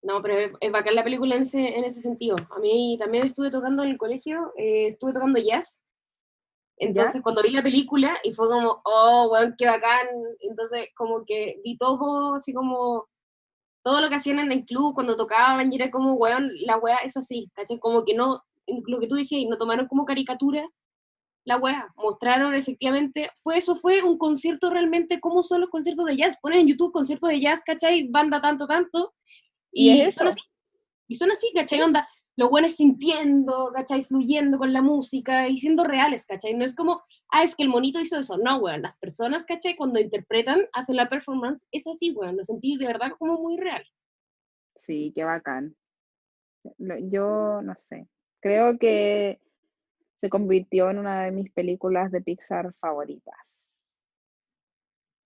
No, 0.05 0.21
pero 0.21 0.37
es, 0.37 0.51
es 0.59 0.71
bacán 0.71 0.93
la 0.93 1.03
película 1.03 1.35
en 1.35 1.41
ese, 1.41 1.77
en 1.77 1.83
ese 1.83 1.99
sentido. 1.99 2.35
A 2.51 2.59
mí 2.59 2.95
también 2.99 3.25
estuve 3.25 3.49
tocando 3.49 3.81
en 3.83 3.89
el 3.89 3.97
colegio, 3.97 4.53
eh, 4.55 4.87
estuve 4.87 5.13
tocando 5.13 5.39
jazz. 5.39 5.81
Entonces, 6.77 7.23
cuando 7.23 7.41
vi 7.41 7.49
la 7.49 7.63
película, 7.63 8.15
y 8.23 8.31
fue 8.31 8.47
como, 8.47 8.81
oh, 8.83 9.29
weón, 9.31 9.55
qué 9.57 9.65
bacán. 9.65 10.07
Entonces, 10.41 10.89
como 10.95 11.25
que 11.25 11.59
vi 11.63 11.75
todo, 11.77 12.35
así 12.35 12.53
como, 12.53 13.07
todo 13.83 13.99
lo 13.99 14.09
que 14.09 14.15
hacían 14.15 14.39
en 14.39 14.51
el 14.51 14.65
club 14.65 14.93
cuando 14.93 15.15
tocaban, 15.15 15.73
y 15.73 15.75
era 15.77 15.89
como, 15.89 16.13
weón, 16.13 16.51
la 16.65 16.77
weá 16.77 16.97
es 16.97 17.17
así, 17.17 17.49
¿cachai? 17.55 17.79
Como 17.79 18.05
que 18.05 18.13
no, 18.13 18.43
lo 18.67 18.99
que 18.99 19.07
tú 19.07 19.15
decías, 19.15 19.49
no 19.49 19.57
tomaron 19.57 19.87
como 19.87 20.05
caricatura 20.05 20.67
la 21.45 21.57
weá, 21.57 21.87
mostraron 21.95 22.55
efectivamente, 22.55 23.29
fue 23.35 23.59
eso, 23.59 23.75
fue 23.75 24.01
un 24.01 24.17
concierto 24.17 24.71
realmente, 24.71 25.19
como 25.19 25.43
son 25.43 25.61
los 25.61 25.69
conciertos 25.69 26.05
de 26.07 26.17
jazz. 26.17 26.35
Pones 26.41 26.59
en 26.59 26.67
YouTube 26.67 26.91
conciertos 26.91 27.29
de 27.29 27.39
jazz, 27.39 27.63
¿cachai? 27.63 28.07
Banda 28.09 28.41
tanto, 28.41 28.65
tanto. 28.67 29.13
Y 29.75 30.11
son 30.11 30.27
así. 30.27 30.41
Y 31.07 31.15
son 31.15 31.31
así, 31.31 31.51
¿cachai? 31.53 31.81
Onda, 31.81 32.07
los 32.37 32.49
buenos 32.49 32.71
sintiendo, 32.71 33.71
¿cachai? 33.73 34.03
Fluyendo 34.03 34.57
con 34.57 34.73
la 34.73 34.81
música 34.81 35.47
y 35.47 35.57
siendo 35.57 35.83
reales, 35.83 36.25
¿cachai? 36.25 36.53
No 36.53 36.63
es 36.63 36.73
como, 36.73 37.03
ah, 37.29 37.43
es 37.43 37.55
que 37.55 37.63
el 37.63 37.69
monito 37.69 37.99
hizo 37.99 38.17
eso. 38.17 38.37
No, 38.37 38.57
weón. 38.57 38.81
Las 38.81 38.97
personas, 38.97 39.45
¿cachai? 39.45 39.75
Cuando 39.75 39.99
interpretan, 39.99 40.65
hacen 40.73 40.95
la 40.95 41.09
performance, 41.09 41.67
es 41.71 41.85
así, 41.87 42.11
weón. 42.11 42.37
Lo 42.37 42.43
sentí 42.43 42.77
de 42.77 42.87
verdad 42.87 43.11
como 43.19 43.39
muy 43.41 43.57
real. 43.57 43.85
Sí, 44.75 45.11
qué 45.13 45.23
bacán. 45.23 45.75
Yo 46.77 47.61
no 47.61 47.75
sé. 47.83 48.07
Creo 48.39 48.77
que 48.79 49.39
se 50.21 50.29
convirtió 50.29 50.89
en 50.89 50.99
una 50.99 51.23
de 51.23 51.31
mis 51.31 51.51
películas 51.51 52.11
de 52.11 52.21
Pixar 52.21 52.73
favoritas. 52.79 53.35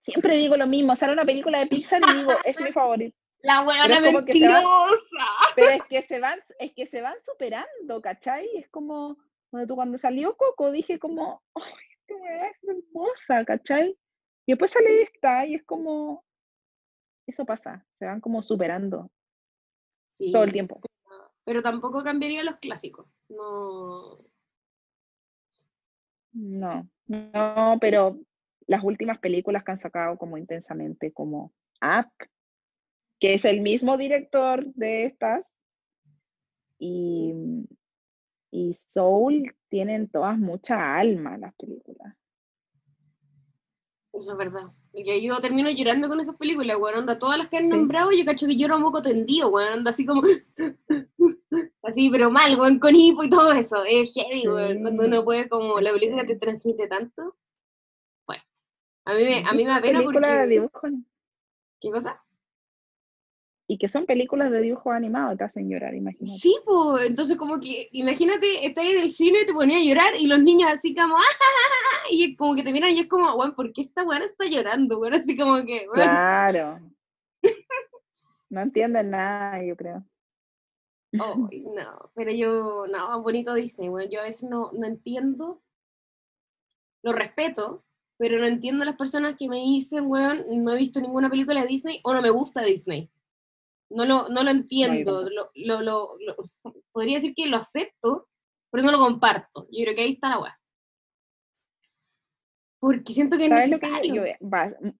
Siempre 0.02 0.36
digo 0.36 0.56
lo 0.56 0.66
mismo, 0.66 0.96
sale 0.96 1.12
una 1.12 1.24
película 1.24 1.60
de 1.60 1.66
Pixar 1.66 2.00
y 2.02 2.18
digo, 2.18 2.32
es 2.44 2.60
mi 2.60 2.72
favorita. 2.72 3.19
La 3.42 3.62
va- 3.62 3.86
mentirosa. 4.00 5.26
Pero 5.56 5.70
es 5.70 5.82
que 5.88 6.02
se 6.02 6.20
van, 6.20 6.38
es 6.58 6.72
que 6.72 6.86
se 6.86 7.00
van 7.00 7.16
superando, 7.22 8.00
¿cachai? 8.02 8.48
Es 8.56 8.68
como, 8.68 9.16
cuando, 9.50 9.66
tú- 9.66 9.74
cuando 9.76 9.98
salió 9.98 10.36
Coco 10.36 10.70
dije 10.70 10.98
como, 10.98 11.42
¡ay, 11.54 11.62
esta 12.00 12.14
weá 12.16 12.46
es 12.48 12.56
hermosa, 12.64 13.44
¿cachai? 13.44 13.96
Y 14.46 14.52
después 14.52 14.70
sale 14.70 15.02
esta 15.02 15.46
y 15.46 15.54
es 15.54 15.64
como, 15.64 16.24
eso 17.26 17.44
pasa, 17.46 17.86
se 17.98 18.04
van 18.06 18.20
como 18.20 18.42
superando 18.42 19.10
Sí, 20.08 20.32
todo 20.32 20.42
el 20.44 20.52
tiempo. 20.52 20.80
Pero 21.44 21.62
tampoco 21.62 22.02
cambiaría 22.04 22.42
los 22.42 22.56
clásicos. 22.58 23.06
No. 23.28 24.18
No, 26.32 26.88
no, 27.06 27.78
pero 27.80 28.18
las 28.66 28.84
últimas 28.84 29.18
películas 29.18 29.64
que 29.64 29.72
han 29.72 29.78
sacado 29.78 30.16
como 30.16 30.36
intensamente, 30.36 31.12
como 31.12 31.52
Up, 31.82 32.12
que 33.20 33.34
es 33.34 33.44
el 33.44 33.60
mismo 33.60 33.96
director 33.96 34.64
de 34.74 35.04
estas, 35.04 35.54
y, 36.78 37.34
y 38.50 38.72
Soul 38.74 39.54
tienen 39.68 40.08
todas 40.08 40.38
mucha 40.38 40.96
alma 40.96 41.36
las 41.36 41.54
películas. 41.54 42.16
Eso 44.12 44.32
es 44.32 44.38
verdad. 44.38 44.64
Y 44.92 45.22
yo 45.24 45.40
termino 45.40 45.70
llorando 45.70 46.08
con 46.08 46.18
esas 46.18 46.36
películas, 46.36 46.76
weón. 46.80 46.98
Onda, 47.00 47.18
todas 47.18 47.38
las 47.38 47.48
que 47.48 47.58
han 47.58 47.64
Sí. 47.64 47.70
nombrado, 47.70 48.10
yo 48.10 48.24
cacho 48.24 48.46
que 48.46 48.56
lloro 48.56 48.74
a 48.74 48.78
moco 48.78 49.00
tendido, 49.02 49.50
weón. 49.50 49.72
Anda 49.78 49.92
así 49.92 50.04
como. 50.04 50.22
así, 51.82 52.10
pero 52.10 52.30
mal, 52.30 52.58
weón, 52.58 52.78
con 52.80 52.96
hipo 52.96 53.22
y 53.22 53.30
todo 53.30 53.52
eso. 53.52 53.84
Es 53.84 54.12
heavy, 54.14 54.48
weón. 54.48 54.80
Cuando 54.82 55.04
uno 55.04 55.24
puede, 55.24 55.48
como 55.48 55.80
la 55.80 55.92
película 55.92 56.26
te 56.26 56.36
transmite 56.36 56.88
tanto. 56.88 57.36
Fuerte. 58.26 58.44
A 59.04 59.14
mí 59.14 59.22
me, 59.22 59.44
a 59.46 59.52
mí 59.52 59.64
me 59.64 59.70
da 59.70 59.76
¿Viste 59.80 59.88
pena 59.88 59.98
película 60.00 60.28
de 60.28 60.38
porque. 60.38 60.54
dibujo? 60.54 61.04
¿Qué 61.80 61.90
cosa? 61.90 62.22
Y 63.70 63.78
que 63.78 63.88
son 63.88 64.04
películas 64.04 64.50
de 64.50 64.60
dibujo 64.60 64.90
animado, 64.90 65.36
te 65.36 65.44
hacen 65.44 65.70
llorar, 65.70 65.94
imagínate. 65.94 66.36
Sí, 66.36 66.56
pues, 66.66 67.06
entonces 67.06 67.36
como 67.36 67.60
que, 67.60 67.88
imagínate, 67.92 68.66
estás 68.66 68.84
en 68.84 68.98
el 68.98 69.12
cine, 69.12 69.44
te 69.44 69.52
ponía 69.52 69.78
a 69.78 69.80
llorar 69.80 70.16
y 70.18 70.26
los 70.26 70.42
niños 70.42 70.72
así 70.72 70.92
como, 70.92 71.16
¡Ah, 71.16 72.08
y 72.10 72.34
como 72.34 72.56
que 72.56 72.64
te 72.64 72.72
miran 72.72 72.90
y 72.90 72.98
es 72.98 73.06
como, 73.06 73.36
bueno, 73.36 73.54
¿por 73.54 73.72
qué 73.72 73.82
esta 73.82 74.02
buena 74.02 74.24
está 74.24 74.46
llorando? 74.46 74.98
Bueno, 74.98 75.18
así 75.18 75.36
como 75.36 75.64
que, 75.64 75.86
bueno. 75.86 76.02
Claro. 76.02 76.80
no 78.50 78.60
entienden 78.60 79.10
nada, 79.10 79.64
yo 79.64 79.76
creo. 79.76 80.04
Oh, 81.20 81.36
no, 81.36 82.10
pero 82.16 82.32
yo, 82.32 82.86
no, 82.90 83.22
bonito 83.22 83.54
Disney, 83.54 83.88
bueno, 83.88 84.10
yo 84.10 84.18
a 84.18 84.24
veces 84.24 84.50
no, 84.50 84.72
no 84.72 84.84
entiendo, 84.84 85.62
lo 87.04 87.12
respeto, 87.12 87.84
pero 88.16 88.36
no 88.40 88.46
entiendo 88.46 88.82
a 88.82 88.86
las 88.86 88.96
personas 88.96 89.36
que 89.36 89.48
me 89.48 89.60
dicen, 89.60 90.06
weón, 90.08 90.42
no 90.64 90.72
he 90.72 90.76
visto 90.76 91.00
ninguna 91.00 91.30
película 91.30 91.60
de 91.60 91.68
Disney 91.68 92.00
o 92.02 92.12
no 92.12 92.20
me 92.20 92.30
gusta 92.30 92.62
Disney. 92.62 93.08
No 93.90 94.04
lo, 94.04 94.28
no 94.28 94.42
lo 94.44 94.50
entiendo. 94.50 95.28
Lo, 95.28 95.50
lo, 95.54 96.16
lo, 96.18 96.50
podría 96.92 97.16
decir 97.16 97.34
que 97.34 97.46
lo 97.46 97.56
acepto, 97.56 98.28
pero 98.70 98.84
no 98.84 98.92
lo 98.92 98.98
comparto. 98.98 99.66
Yo 99.70 99.84
creo 99.84 99.94
que 99.94 100.02
ahí 100.02 100.12
está 100.12 100.30
la 100.30 100.38
weá. 100.38 100.60
Porque 102.78 103.12
siento 103.12 103.36
que 103.36 103.46
es 103.46 103.50
necesario. 103.50 104.14
yo, 104.14 104.48
va, 104.48 104.68
mm, 104.80 104.90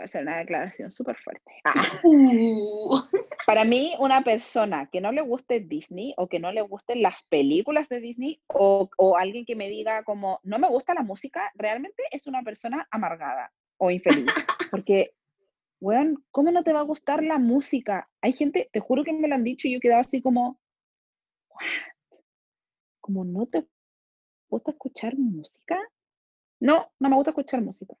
a 0.00 0.04
hacer 0.04 0.22
una 0.22 0.38
declaración 0.38 0.90
súper 0.90 1.16
fuerte. 1.16 1.52
Ah. 1.64 2.00
Uh. 2.02 2.96
Para 3.46 3.64
mí, 3.64 3.94
una 3.98 4.22
persona 4.22 4.88
que 4.90 5.00
no 5.00 5.12
le 5.12 5.20
guste 5.20 5.60
Disney 5.60 6.14
o 6.16 6.28
que 6.28 6.40
no 6.40 6.52
le 6.52 6.62
gusten 6.62 7.02
las 7.02 7.22
películas 7.24 7.88
de 7.88 8.00
Disney 8.00 8.42
o, 8.48 8.88
o 8.96 9.16
alguien 9.16 9.44
que 9.44 9.56
me 9.56 9.68
diga 9.68 10.02
como 10.04 10.40
no 10.42 10.58
me 10.58 10.68
gusta 10.68 10.94
la 10.94 11.02
música, 11.02 11.50
realmente 11.54 12.02
es 12.10 12.26
una 12.26 12.42
persona 12.42 12.86
amargada 12.90 13.52
o 13.78 13.90
infeliz. 13.90 14.26
Porque 14.70 15.14
weón, 15.80 16.24
¿cómo 16.30 16.50
no 16.50 16.62
te 16.62 16.72
va 16.72 16.80
a 16.80 16.84
gustar 16.84 17.22
la 17.22 17.38
música? 17.38 18.08
Hay 18.20 18.32
gente, 18.32 18.68
te 18.72 18.80
juro 18.80 19.04
que 19.04 19.12
me 19.12 19.28
lo 19.28 19.34
han 19.34 19.44
dicho 19.44 19.66
y 19.66 19.72
yo 19.72 19.78
he 19.78 19.80
quedado 19.80 20.00
así 20.00 20.22
como, 20.22 20.58
¿what? 21.48 22.12
Como 23.00 23.24
no 23.24 23.46
te 23.46 23.66
gusta 24.48 24.72
escuchar 24.72 25.16
música? 25.16 25.78
No, 26.60 26.90
no 26.98 27.08
me 27.08 27.16
gusta 27.16 27.30
escuchar 27.30 27.62
música. 27.62 27.96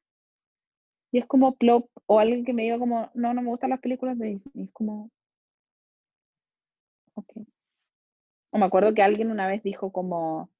Y 1.12 1.18
es 1.18 1.26
como 1.26 1.56
plop, 1.56 1.88
o 2.06 2.20
alguien 2.20 2.44
que 2.44 2.52
me 2.52 2.62
diga 2.62 2.78
como, 2.78 3.10
no, 3.14 3.34
no 3.34 3.42
me 3.42 3.48
gustan 3.48 3.70
las 3.70 3.80
películas 3.80 4.18
de 4.18 4.26
Disney. 4.26 4.64
Es 4.66 4.72
como, 4.72 5.10
ok. 7.14 7.32
O 8.50 8.58
me 8.58 8.66
acuerdo 8.66 8.94
que 8.94 9.02
alguien 9.02 9.30
una 9.30 9.46
vez 9.48 9.62
dijo 9.62 9.92
como, 9.92 10.50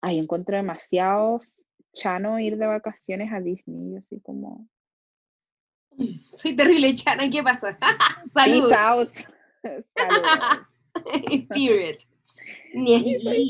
ay, 0.00 0.18
encuentro 0.18 0.56
demasiado 0.56 1.40
chano 1.92 2.38
ir 2.40 2.56
de 2.58 2.66
vacaciones 2.66 3.32
a 3.32 3.40
Disney. 3.40 3.94
Y 3.94 3.96
así 3.96 4.20
como, 4.20 4.66
soy 6.30 6.56
terrible, 6.56 6.94
Chana, 7.00 7.28
¿qué 7.30 7.42
pasa? 7.42 7.76
Saludos. 8.34 8.70
Peace 8.70 8.78
out. 8.78 9.10
Period. 11.50 11.96
Period. 12.72 13.40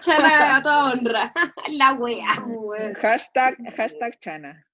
Chana 0.00 0.56
a 0.56 0.62
toda 0.62 0.92
honra. 0.92 1.32
La 1.70 1.92
wea. 1.94 2.34
Hashtag, 3.02 3.56
hashtag 3.76 4.18
Chana. 4.20 4.64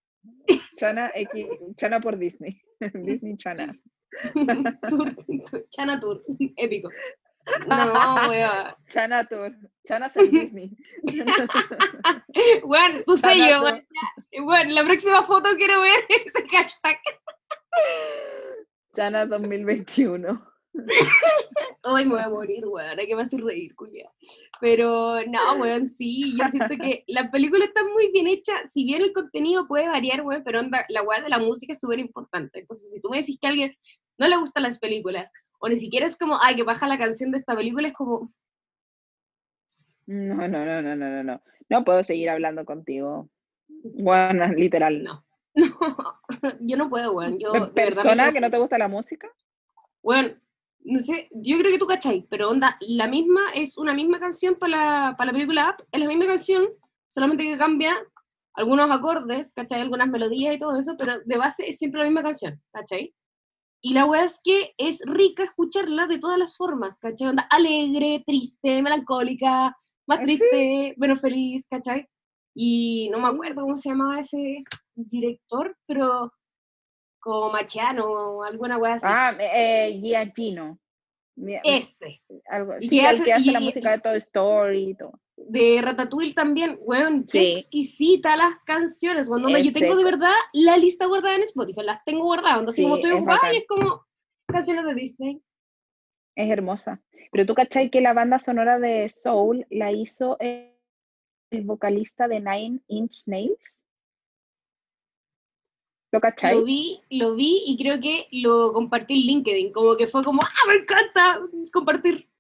Chana, 0.79 1.11
X, 1.15 1.31
Chana 1.77 2.01
por 2.01 2.19
Disney. 2.19 2.61
Disney 2.81 3.37
Chana. 3.37 3.75
Tour, 4.89 5.15
Chana 5.71 6.01
Tour. 6.01 6.23
Épico. 6.57 6.91
No, 7.67 8.15
weón. 8.31 8.75
Chana 8.89 9.25
Tour. 9.25 9.55
Chana 9.87 10.11
en 10.15 10.31
Disney. 10.31 10.77
Bueno, 12.65 13.01
tu 13.07 13.17
sello, 13.17 13.63
Bueno, 14.43 14.71
la 14.73 14.85
próxima 14.85 15.23
foto 15.23 15.51
quiero 15.57 15.81
ver 15.83 16.05
ese 16.09 16.47
hashtag. 16.49 16.99
Chana 18.95 19.27
2021. 19.27 20.55
Hoy 21.85 22.05
me 22.05 22.15
voy 22.15 22.23
a 22.23 22.29
morir, 22.29 22.67
weón. 22.67 22.99
Hay 22.99 23.07
que 23.07 23.15
me 23.15 23.23
hacer 23.23 23.43
reír. 23.43 23.75
Pero 24.61 25.21
no, 25.27 25.55
weón, 25.61 25.87
sí. 25.87 26.35
Yo 26.37 26.47
siento 26.49 26.75
que 26.81 27.05
la 27.07 27.31
película 27.31 27.65
está 27.65 27.85
muy 27.85 28.11
bien 28.11 28.27
hecha. 28.27 28.67
Si 28.67 28.85
bien 28.85 29.03
el 29.03 29.13
contenido 29.13 29.69
puede 29.69 29.89
variar, 29.89 30.23
weón, 30.23 30.43
pero 30.45 30.61
la 30.89 31.03
weón 31.03 31.23
de 31.23 31.31
la 31.31 31.39
música 31.39 31.73
es 31.73 31.81
súper 31.81 31.99
importante. 31.99 32.61
Entonces, 32.61 32.93
si 32.93 33.01
tú 33.01 33.11
me 33.11 33.19
decís 33.19 33.39
que 33.41 33.47
a 33.47 33.51
alguien 33.51 33.77
no 34.19 34.29
le 34.29 34.37
gustan 34.37 34.63
las 34.63 34.79
películas, 34.79 35.31
o 35.65 35.69
ni 35.69 35.79
siquiera 35.79 36.05
es 36.05 36.19
como, 36.19 36.37
ay, 36.43 36.57
que 36.57 36.63
baja 36.63 36.87
la 36.87 36.99
canción 36.99 37.31
de 37.31 37.39
esta 37.39 37.57
película, 37.57 37.89
es 37.89 37.95
como... 37.95 38.29
No, 40.07 40.47
no, 40.47 40.63
no, 40.63 40.83
no, 40.83 40.95
no, 40.95 41.09
no, 41.09 41.23
no. 41.23 41.43
No 41.71 41.85
puedo 41.85 42.03
seguir 42.03 42.29
hablando 42.29 42.67
contigo. 42.67 43.31
Bueno, 43.67 44.47
literal. 44.49 45.03
No. 45.03 45.25
No, 46.43 46.53
yo 46.61 46.77
no 46.77 46.91
puedo, 46.91 47.13
weón. 47.13 47.39
Yo, 47.39 47.73
¿Persona 47.73 48.31
que 48.33 48.41
no 48.41 48.51
te 48.51 48.59
gusta 48.59 48.77
la 48.77 48.89
música? 48.89 49.31
Bueno, 50.03 50.35
no 50.81 51.01
sé, 51.01 51.29
yo 51.31 51.57
creo 51.59 51.71
que 51.71 51.79
tú 51.79 51.87
cachai, 51.87 52.27
pero 52.29 52.51
onda, 52.51 52.77
la 52.81 53.07
misma, 53.07 53.41
es 53.55 53.79
una 53.79 53.95
misma 53.95 54.19
canción 54.21 54.57
para 54.57 54.77
la, 54.77 55.15
para 55.17 55.29
la 55.29 55.33
película 55.33 55.71
Up, 55.71 55.87
es 55.91 56.01
la 56.01 56.09
misma 56.09 56.27
canción, 56.27 56.67
solamente 57.09 57.45
que 57.45 57.57
cambia 57.57 57.97
algunos 58.53 58.91
acordes, 58.91 59.55
¿cachai? 59.55 59.81
Algunas 59.81 60.09
melodías 60.09 60.57
y 60.57 60.59
todo 60.59 60.79
eso, 60.79 60.97
pero 60.99 61.21
de 61.25 61.39
base 61.39 61.67
es 61.69 61.79
siempre 61.79 62.01
la 62.01 62.07
misma 62.07 62.25
canción, 62.25 62.61
¿cachai? 62.73 63.15
Y 63.87 63.93
la 63.93 64.07
weá 64.07 64.25
es 64.25 64.41
que 64.43 64.75
es 64.79 65.01
rica 65.05 65.45
escucharla 65.45 66.07
de 66.07 66.19
todas 66.19 66.39
las 66.39 66.57
formas, 66.57 66.99
¿cachai? 66.99 67.29
Onda 67.29 67.47
alegre, 67.51 68.25
triste, 68.27 68.81
melancólica, 68.81 69.77
más 70.07 70.23
triste, 70.23 70.95
menos 70.97 71.21
feliz, 71.21 71.67
¿cachai? 71.69 72.09
Y 72.55 73.11
no 73.13 73.21
me 73.21 73.29
acuerdo 73.29 73.61
cómo 73.61 73.77
se 73.77 73.91
llamaba 73.91 74.21
ese 74.21 74.65
director, 74.95 75.77
pero 75.87 76.33
como 77.21 77.51
Machiano 77.51 78.07
o 78.07 78.43
alguna 78.43 78.79
weá 78.79 78.95
así. 78.95 79.07
Ah, 79.07 79.37
eh, 79.39 80.01
Giacchino. 80.03 80.79
Ese. 81.65 82.23
Algo, 82.49 82.75
sí, 82.81 82.89
que 82.89 83.07
hace, 83.07 83.25
que 83.25 83.33
hace 83.33 83.53
la 83.53 83.61
música 83.61 83.91
de 83.91 83.99
Toy 83.99 84.19
Story 84.19 84.91
y 84.91 84.95
todo 84.95 85.21
de 85.37 85.81
Ratatouille 85.83 86.35
también, 86.35 86.79
weón, 86.81 87.25
qué 87.25 87.55
exquisita 87.55 88.37
las 88.37 88.63
canciones. 88.65 89.29
Cuando 89.29 89.49
yo 89.59 89.73
tengo 89.73 89.97
de 89.97 90.05
verdad 90.05 90.33
la 90.53 90.77
lista 90.77 91.07
guardada 91.07 91.37
en 91.37 91.43
Spotify, 91.43 91.83
las 91.83 92.05
tengo 92.05 92.25
guardadas. 92.25 92.61
Entonces, 92.61 92.85
como 92.85 92.97
estoy 92.97 93.13
ocupada, 93.13 93.51
es 93.53 93.67
como 93.67 94.07
canciones 94.47 94.85
de 94.85 94.95
Disney. 94.95 95.43
Es 96.37 96.51
hermosa. 96.51 97.01
Pero 97.31 97.47
tú 97.47 97.55
cachai 97.55 97.91
que 97.91 98.01
la 98.01 98.13
banda 98.13 98.39
sonora 98.39 98.79
de 98.79 99.09
Soul 99.09 99.67
la 99.71 99.93
hizo 99.93 100.37
el, 100.41 100.71
vocalista 101.63 102.27
de 102.27 102.41
Nine 102.41 102.81
Inch 102.89 103.23
Nails. 103.27 103.77
¿Lo 106.15 106.21
cachai? 106.21 106.55
Lo 106.55 106.65
vi, 106.65 107.01
lo 107.11 107.35
vi 107.35 107.65
y 107.67 107.77
creo 107.77 108.01
que 108.01 108.29
lo 108.31 108.73
compartí 108.73 109.15
en 109.15 109.27
LinkedIn. 109.27 109.73
Como 109.73 109.97
que 109.97 110.07
fue 110.07 110.23
como, 110.23 110.43
¡ah, 110.43 110.69
me 110.69 110.77
encanta 110.77 111.41
compartir! 111.73 112.31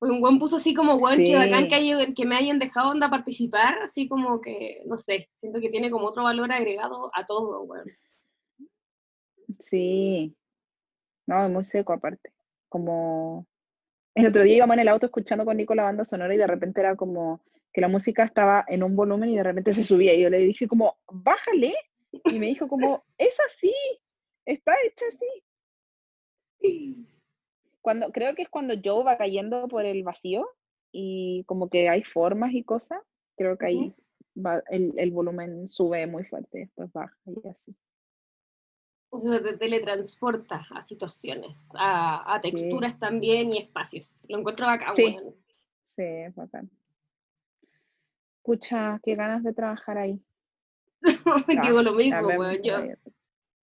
Pues 0.00 0.10
un 0.10 0.20
buen 0.20 0.40
puso 0.40 0.56
así 0.56 0.74
como, 0.74 0.96
weón, 0.96 1.22
que 1.22 1.36
bacán 1.36 1.68
que, 1.68 2.12
que 2.12 2.26
me 2.26 2.34
hayan 2.34 2.58
dejado 2.58 2.90
onda 2.90 3.08
participar, 3.08 3.78
así 3.84 4.08
como 4.08 4.40
que, 4.40 4.82
no 4.86 4.98
sé, 4.98 5.28
siento 5.36 5.60
que 5.60 5.70
tiene 5.70 5.92
como 5.92 6.08
otro 6.08 6.24
valor 6.24 6.50
agregado 6.50 7.12
a 7.14 7.24
todo, 7.24 7.62
weón. 7.62 7.88
Sí. 9.60 10.34
No, 11.24 11.44
es 11.44 11.52
muy 11.52 11.64
seco 11.64 11.92
aparte. 11.92 12.32
Como 12.68 13.46
el 14.16 14.26
otro 14.26 14.42
día 14.42 14.56
íbamos 14.56 14.74
en 14.74 14.80
el 14.80 14.88
auto 14.88 15.06
escuchando 15.06 15.44
con 15.44 15.56
Nico 15.56 15.72
la 15.76 15.84
banda 15.84 16.04
sonora 16.04 16.34
y 16.34 16.38
de 16.38 16.48
repente 16.48 16.80
era 16.80 16.96
como 16.96 17.44
que 17.72 17.80
la 17.80 17.86
música 17.86 18.24
estaba 18.24 18.64
en 18.66 18.82
un 18.82 18.96
volumen 18.96 19.30
y 19.30 19.36
de 19.36 19.44
repente 19.44 19.72
se 19.72 19.84
subía 19.84 20.14
y 20.14 20.22
yo 20.22 20.30
le 20.30 20.38
dije 20.38 20.66
como, 20.66 20.98
bájale. 21.06 21.72
Y 22.10 22.38
me 22.38 22.46
dijo 22.46 22.68
como, 22.68 23.04
es 23.18 23.38
así, 23.40 23.74
está 24.44 24.74
hecha 24.84 25.06
así 25.08 25.26
cuando, 27.80 28.10
creo 28.10 28.34
que 28.34 28.42
es 28.42 28.48
cuando 28.48 28.74
Joe 28.82 29.04
va 29.04 29.16
cayendo 29.16 29.68
por 29.68 29.84
el 29.84 30.02
vacío 30.02 30.48
y 30.92 31.44
como 31.44 31.68
que 31.68 31.88
hay 31.88 32.02
formas 32.02 32.52
y 32.52 32.62
cosas, 32.62 33.00
creo 33.36 33.56
que 33.56 33.66
ahí 33.66 33.94
va, 34.36 34.62
el, 34.70 34.92
el, 34.98 35.10
volumen 35.10 35.70
sube 35.70 36.06
muy 36.06 36.24
fuerte, 36.24 36.58
después 36.58 36.92
baja 36.92 37.16
y 37.26 37.48
así. 37.48 37.74
O 39.10 39.20
sea, 39.20 39.42
te 39.42 39.56
teletransporta 39.56 40.66
a 40.70 40.82
situaciones, 40.82 41.70
a, 41.78 42.34
a 42.34 42.40
texturas 42.40 42.98
también 42.98 43.54
y 43.54 43.58
espacios. 43.58 44.26
Lo 44.28 44.38
encuentro 44.38 44.68
acá, 44.68 44.92
sí. 44.92 45.14
Bueno. 45.14 45.34
Sí, 45.88 46.02
es 46.02 46.34
bacán. 46.34 46.70
Escucha, 48.36 49.00
qué 49.02 49.14
ganas 49.14 49.42
de 49.42 49.54
trabajar 49.54 49.96
ahí. 49.96 50.20
Digo 51.62 51.82
lo 51.82 51.92
mismo, 51.92 52.28
weón. 52.28 52.58
Yo, 52.62 52.78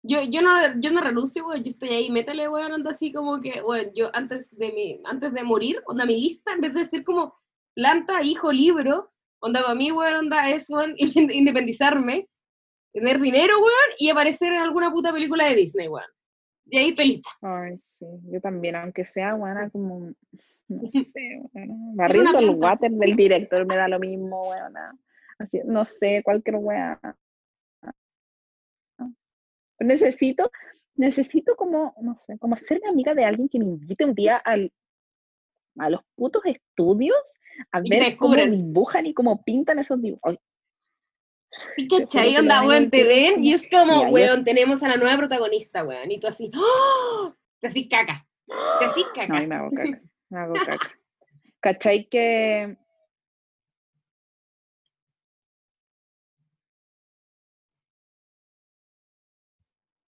yo, 0.06 0.22
yo, 0.22 0.42
no, 0.42 0.80
yo 0.80 0.90
no 0.90 1.00
renuncio, 1.00 1.44
güey, 1.44 1.62
yo 1.62 1.70
estoy 1.70 1.88
ahí, 1.88 2.10
métele, 2.10 2.46
güey, 2.46 2.62
anda 2.62 2.90
así 2.90 3.10
como 3.10 3.40
que, 3.40 3.62
güey, 3.62 3.90
yo 3.94 4.10
antes 4.14 4.54
de, 4.56 4.70
mi, 4.70 5.00
antes 5.04 5.32
de 5.32 5.42
morir, 5.42 5.82
onda 5.86 6.04
mi 6.04 6.20
lista, 6.20 6.52
en 6.52 6.60
vez 6.60 6.74
de 6.74 6.84
ser 6.84 7.04
como 7.04 7.34
planta, 7.74 8.22
hijo, 8.22 8.52
libro, 8.52 9.10
onda 9.40 9.62
para 9.62 9.74
mí, 9.74 9.88
güey, 9.88 10.12
onda 10.12 10.50
es, 10.50 10.68
güey, 10.68 10.94
independizarme, 10.98 12.28
tener 12.92 13.18
dinero, 13.18 13.58
güey, 13.58 13.72
y 13.98 14.10
aparecer 14.10 14.52
en 14.52 14.60
alguna 14.60 14.92
puta 14.92 15.10
película 15.10 15.48
de 15.48 15.56
Disney, 15.56 15.86
güey. 15.86 16.04
De 16.66 16.78
ahí 16.78 16.92
pelita. 16.92 17.30
Ay, 17.40 17.78
sí, 17.78 18.06
yo 18.30 18.40
también, 18.42 18.76
aunque 18.76 19.06
sea, 19.06 19.32
güey, 19.32 19.52
como, 19.70 20.12
no 20.68 20.90
sé, 20.90 21.42
barriendo 21.94 22.38
el 22.38 22.50
water 22.50 22.90
del 22.90 23.16
director 23.16 23.66
me 23.66 23.76
da 23.76 23.88
lo 23.88 23.98
mismo, 23.98 24.42
güey, 24.42 24.60
así, 25.38 25.60
no 25.64 25.86
sé, 25.86 26.20
cualquier 26.22 26.58
güey 26.58 26.78
Necesito, 29.78 30.50
necesito 30.96 31.56
como, 31.56 31.94
no 32.00 32.16
sé, 32.18 32.38
como 32.38 32.56
ser 32.56 32.80
amiga 32.88 33.14
de 33.14 33.24
alguien 33.24 33.48
que 33.48 33.58
me 33.58 33.64
invite 33.64 34.04
un 34.04 34.14
día 34.14 34.36
al, 34.36 34.72
a 35.78 35.90
los 35.90 36.00
putos 36.14 36.42
estudios 36.46 37.16
a 37.70 37.80
ver 37.80 38.16
cómo 38.16 38.34
dibujan 38.34 39.06
y 39.06 39.14
cómo 39.14 39.42
pintan 39.42 39.78
esos 39.78 40.00
dibujos. 40.00 40.36
¿Y 41.76 41.86
cachai? 41.86 42.36
Onda, 42.36 42.62
weón, 42.62 42.90
te 42.90 43.04
ven 43.04 43.42
y 43.42 43.52
es 43.52 43.68
como, 43.70 44.02
weón, 44.08 44.44
tenemos 44.44 44.82
a 44.82 44.88
la 44.88 44.96
nueva 44.96 45.16
protagonista, 45.16 45.84
weón. 45.84 46.10
Y 46.10 46.18
tú 46.18 46.26
así, 46.26 46.50
¡oh! 46.56 47.32
Te 47.60 47.68
así 47.68 47.88
caca. 47.88 48.26
Te 48.78 48.84
así 48.86 49.04
caca. 49.14 49.26
No, 49.28 49.46
me 49.46 49.54
hago 49.54 49.70
caca. 49.70 50.02
Me 50.30 50.38
hago 50.38 50.54
caca. 50.66 50.90
¿Cachai 51.60 52.08
que 52.08 52.76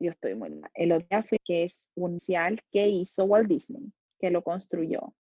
yo 0.07 0.11
estoy 0.11 0.35
muy 0.35 0.51
mal. 0.51 0.71
El 0.75 0.92
otro 0.92 1.23
fue 1.25 1.38
que 1.45 1.64
es 1.64 1.88
un 1.95 2.12
inicial 2.12 2.61
que 2.73 2.88
hizo 2.88 3.25
Walt 3.25 3.49
Disney, 3.49 3.92
que 4.19 4.31
lo 4.31 4.42
construyó. 4.42 5.14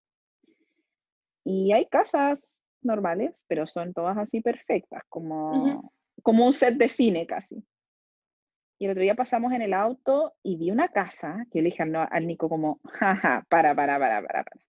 Y 1.44 1.72
hay 1.72 1.86
casas 1.86 2.46
normales, 2.82 3.44
pero 3.48 3.66
son 3.66 3.92
todas 3.92 4.16
así 4.18 4.40
perfectas, 4.40 5.02
como, 5.08 5.92
como 6.22 6.46
un 6.46 6.52
set 6.52 6.76
de 6.76 6.88
cine 6.88 7.26
casi. 7.26 7.64
Y 8.78 8.86
el 8.86 8.92
otro 8.92 9.02
día 9.02 9.14
pasamos 9.14 9.52
en 9.52 9.62
el 9.62 9.74
auto 9.74 10.34
y 10.42 10.56
vi 10.56 10.70
una 10.70 10.88
casa, 10.88 11.46
que 11.50 11.58
yo 11.58 11.62
le 11.62 11.70
dije 11.70 11.82
al, 11.82 11.94
al 11.94 12.26
Nico 12.26 12.48
como, 12.48 12.80
jaja, 12.84 13.46
para, 13.48 13.74
para, 13.74 13.98
para, 13.98 14.20
para, 14.22 14.44
para. 14.44 14.60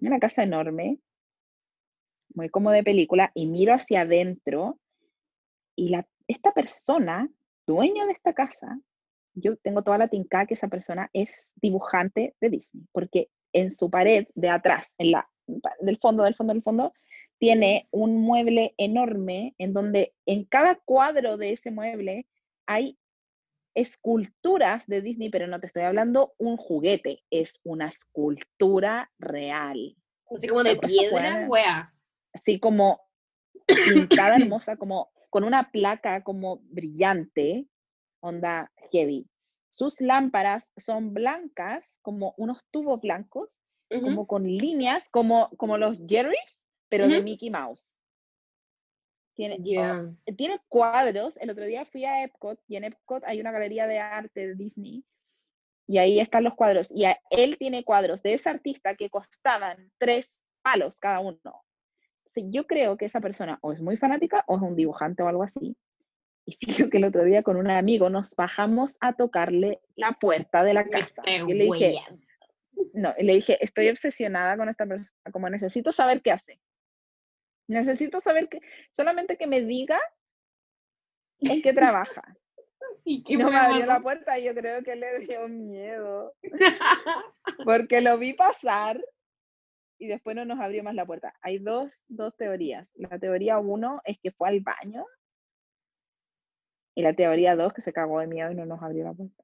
Una 0.00 0.18
casa 0.18 0.42
enorme, 0.42 0.98
muy 2.34 2.48
como 2.48 2.70
de 2.70 2.82
película, 2.82 3.30
y 3.34 3.46
miro 3.46 3.74
hacia 3.74 4.02
adentro 4.02 4.78
y 5.74 5.88
la, 5.88 6.06
esta 6.28 6.52
persona, 6.52 7.28
dueña 7.66 8.06
de 8.06 8.12
esta 8.12 8.34
casa, 8.34 8.78
yo 9.34 9.56
tengo 9.56 9.82
toda 9.82 9.98
la 9.98 10.08
tinca 10.08 10.46
que 10.46 10.54
esa 10.54 10.68
persona 10.68 11.10
es 11.12 11.50
dibujante 11.56 12.34
de 12.40 12.50
Disney, 12.50 12.84
porque 12.92 13.28
en 13.52 13.70
su 13.70 13.90
pared 13.90 14.26
de 14.34 14.48
atrás, 14.48 14.94
en 14.98 15.12
la, 15.12 15.28
del 15.80 15.98
fondo, 15.98 16.24
del 16.24 16.34
fondo, 16.34 16.52
del 16.52 16.62
fondo, 16.62 16.92
tiene 17.38 17.88
un 17.90 18.20
mueble 18.20 18.74
enorme 18.76 19.54
en 19.58 19.72
donde 19.72 20.14
en 20.26 20.44
cada 20.44 20.76
cuadro 20.76 21.36
de 21.38 21.52
ese 21.52 21.70
mueble 21.70 22.26
hay 22.66 22.98
esculturas 23.74 24.86
de 24.86 25.00
Disney, 25.00 25.30
pero 25.30 25.46
no 25.46 25.60
te 25.60 25.66
estoy 25.66 25.82
hablando 25.82 26.34
un 26.38 26.56
juguete, 26.56 27.22
es 27.30 27.60
una 27.64 27.88
escultura 27.88 29.10
real. 29.18 29.96
Así 30.30 30.48
como 30.48 30.62
de 30.62 30.76
piedra, 30.76 31.46
wea. 31.48 31.94
Así 32.32 32.60
como 32.60 33.00
pintada 33.66 34.36
hermosa, 34.40 34.76
como 34.76 35.10
con 35.30 35.44
una 35.44 35.70
placa 35.70 36.22
como 36.22 36.58
brillante, 36.64 37.66
onda 38.20 38.70
heavy. 38.90 39.26
Sus 39.70 40.00
lámparas 40.00 40.72
son 40.76 41.14
blancas, 41.14 41.98
como 42.02 42.34
unos 42.36 42.64
tubos 42.70 43.00
blancos, 43.00 43.62
como 43.88 44.26
con 44.26 44.44
líneas, 44.44 45.08
como, 45.08 45.50
como 45.56 45.76
los 45.76 45.96
Jerry's, 46.06 46.60
pero 46.88 47.08
de 47.08 47.22
Mickey 47.22 47.50
Mouse. 47.50 47.86
Tiene, 49.34 49.56
oh, 49.78 50.32
tiene 50.36 50.58
cuadros. 50.68 51.36
El 51.38 51.50
otro 51.50 51.64
día 51.64 51.84
fui 51.86 52.04
a 52.04 52.24
Epcot 52.24 52.60
y 52.68 52.76
en 52.76 52.84
Epcot 52.84 53.22
hay 53.24 53.40
una 53.40 53.52
galería 53.52 53.86
de 53.86 53.98
arte 53.98 54.48
de 54.48 54.54
Disney 54.54 55.04
y 55.90 55.98
ahí 55.98 56.20
están 56.20 56.44
los 56.44 56.54
cuadros. 56.54 56.88
Y 56.94 57.04
él 57.30 57.58
tiene 57.58 57.82
cuadros 57.82 58.22
de 58.22 58.34
ese 58.34 58.48
artista 58.48 58.94
que 58.94 59.10
costaban 59.10 59.90
tres 59.98 60.40
palos 60.62 61.00
cada 61.00 61.18
uno. 61.18 61.64
yo 62.36 62.66
creo 62.68 62.96
que 62.96 63.06
esa 63.06 63.20
persona 63.20 63.58
o 63.60 63.72
es 63.72 63.80
muy 63.80 63.96
fanática 63.96 64.44
o 64.46 64.54
es 64.56 64.62
un 64.62 64.76
dibujante 64.76 65.24
o 65.24 65.26
algo 65.26 65.42
así. 65.42 65.76
Y 66.58 66.90
que 66.90 66.96
el 66.96 67.04
otro 67.04 67.24
día 67.24 67.42
con 67.42 67.56
un 67.56 67.70
amigo 67.70 68.10
nos 68.10 68.34
bajamos 68.34 68.96
a 69.00 69.14
tocarle 69.14 69.80
la 69.96 70.12
puerta 70.12 70.62
de 70.62 70.74
la 70.74 70.88
casa. 70.88 71.22
Y 71.26 71.54
le 71.54 71.64
dije, 71.64 72.00
no, 72.94 73.14
le 73.18 73.34
dije, 73.34 73.58
estoy 73.60 73.88
obsesionada 73.88 74.56
con 74.56 74.68
esta 74.68 74.86
persona, 74.86 75.32
como 75.32 75.48
necesito 75.48 75.92
saber 75.92 76.22
qué 76.22 76.32
hace. 76.32 76.60
Necesito 77.68 78.20
saber 78.20 78.48
que, 78.48 78.60
solamente 78.92 79.36
que 79.36 79.46
me 79.46 79.62
diga 79.62 79.98
en 81.38 81.62
qué 81.62 81.72
trabaja. 81.72 82.22
¿Y, 83.04 83.36
no 83.36 83.50
me 83.50 83.58
abrió 83.58 83.86
la 83.86 84.00
puerta 84.00 84.38
y 84.38 84.44
yo 84.44 84.54
creo 84.54 84.82
que 84.82 84.96
le 84.96 85.20
dio 85.20 85.48
miedo. 85.48 86.34
Porque 87.64 88.00
lo 88.00 88.18
vi 88.18 88.34
pasar 88.34 89.00
y 89.98 90.06
después 90.06 90.34
no 90.34 90.44
nos 90.44 90.60
abrió 90.60 90.82
más 90.82 90.94
la 90.94 91.06
puerta. 91.06 91.34
Hay 91.42 91.58
dos, 91.58 92.04
dos 92.08 92.36
teorías. 92.36 92.88
La 92.94 93.18
teoría 93.18 93.58
uno 93.58 94.00
es 94.04 94.18
que 94.20 94.32
fue 94.32 94.48
al 94.48 94.60
baño 94.60 95.04
y 97.00 97.02
la 97.02 97.14
teoría 97.14 97.56
2, 97.56 97.72
que 97.72 97.80
se 97.80 97.92
cagó 97.92 98.20
de 98.20 98.26
miedo 98.26 98.52
y 98.52 98.54
no 98.54 98.66
nos 98.66 98.82
abrió 98.82 99.04
la 99.04 99.14
puerta. 99.14 99.42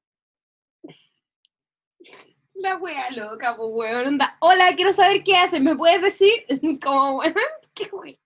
La 2.53 2.77
wea 2.77 3.09
loca, 3.11 3.55
pues 3.55 3.69
weón. 3.71 4.19
Hola, 4.39 4.75
quiero 4.75 4.93
saber 4.93 5.23
qué 5.23 5.35
haces. 5.35 5.61
¿Me 5.61 5.75
puedes 5.75 6.01
decir? 6.01 6.45
Como, 6.83 7.17
weón, 7.17 7.33
qué 7.73 7.89
weón. 7.91 8.17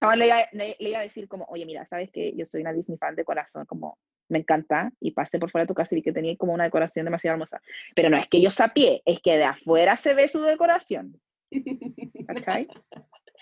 No, 0.00 0.16
le 0.16 0.26
iba, 0.26 0.36
le, 0.52 0.76
iba, 0.78 0.98
a 0.98 1.02
decir 1.02 1.26
como, 1.26 1.46
oye, 1.46 1.64
mira, 1.64 1.84
sabes 1.86 2.10
que 2.10 2.34
yo 2.36 2.46
soy 2.46 2.60
una 2.60 2.74
Disney 2.74 2.98
fan 2.98 3.16
de 3.16 3.24
corazón, 3.24 3.64
como 3.64 3.98
me 4.28 4.38
encanta, 4.38 4.92
y 5.00 5.12
pasé 5.12 5.38
por 5.38 5.50
fuera 5.50 5.64
de 5.64 5.68
tu 5.68 5.74
casa 5.74 5.94
y 5.94 5.96
vi 5.96 6.02
que 6.02 6.12
tenía 6.12 6.36
como 6.36 6.52
una 6.52 6.64
decoración 6.64 7.06
demasiado 7.06 7.32
hermosa. 7.32 7.62
Pero 7.94 8.10
no 8.10 8.18
es 8.18 8.28
que 8.28 8.42
yo 8.42 8.50
sapié, 8.50 9.02
es 9.06 9.20
que 9.20 9.38
de 9.38 9.44
afuera 9.44 9.96
se 9.96 10.12
ve 10.12 10.28
su 10.28 10.42
decoración. 10.42 11.18
¿Cachai? 12.26 12.68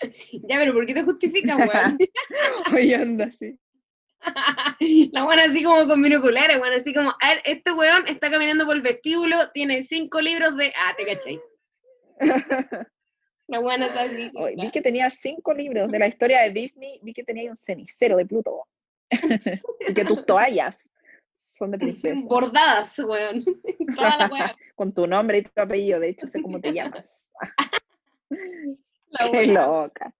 ya, 0.47 0.57
pero 0.57 0.73
¿por 0.73 0.85
qué 0.85 0.93
te 0.93 1.03
justificas, 1.03 1.57
weón? 1.57 1.97
Oye, 2.73 2.95
anda 2.95 3.25
así. 3.25 3.57
La 5.11 5.23
buena 5.23 5.43
así 5.43 5.63
como 5.63 5.87
con 5.87 6.01
binoculares, 6.01 6.59
weón, 6.59 6.73
así 6.73 6.93
como, 6.93 7.11
a 7.11 7.29
ver, 7.29 7.41
este 7.45 7.71
weón 7.71 8.07
está 8.07 8.29
caminando 8.29 8.65
por 8.65 8.75
el 8.75 8.81
vestíbulo, 8.81 9.51
tiene 9.51 9.83
cinco 9.83 10.21
libros 10.21 10.57
de... 10.57 10.73
Ah, 10.75 10.95
te 10.97 11.05
caché. 11.05 11.39
La 13.47 13.59
buena 13.59 13.87
está 13.87 14.03
así. 14.03 14.27
vi 14.55 14.71
que 14.71 14.81
tenía 14.81 15.09
cinco 15.09 15.53
libros 15.53 15.91
de 15.91 15.99
la 15.99 16.07
historia 16.07 16.41
de 16.41 16.49
Disney, 16.49 16.99
vi 17.03 17.13
que 17.13 17.23
tenía 17.23 17.51
un 17.51 17.57
cenicero 17.57 18.17
de 18.17 18.25
Pluto. 18.25 18.67
y 19.87 19.93
que 19.93 20.05
tus 20.05 20.25
toallas 20.25 20.89
son 21.39 21.71
de 21.71 21.77
princesa. 21.77 22.21
Bordadas, 22.25 22.97
weón. 22.99 23.45
Toda 23.95 24.17
la 24.17 24.55
Con 24.75 24.93
tu 24.93 25.05
nombre 25.05 25.37
y 25.37 25.43
tu 25.43 25.61
apellido, 25.61 25.99
de 25.99 26.09
hecho 26.09 26.27
sé 26.27 26.41
cómo 26.41 26.59
te 26.59 26.73
llamas. 26.73 27.05
Qué 29.31 29.47
loca. 29.47 30.13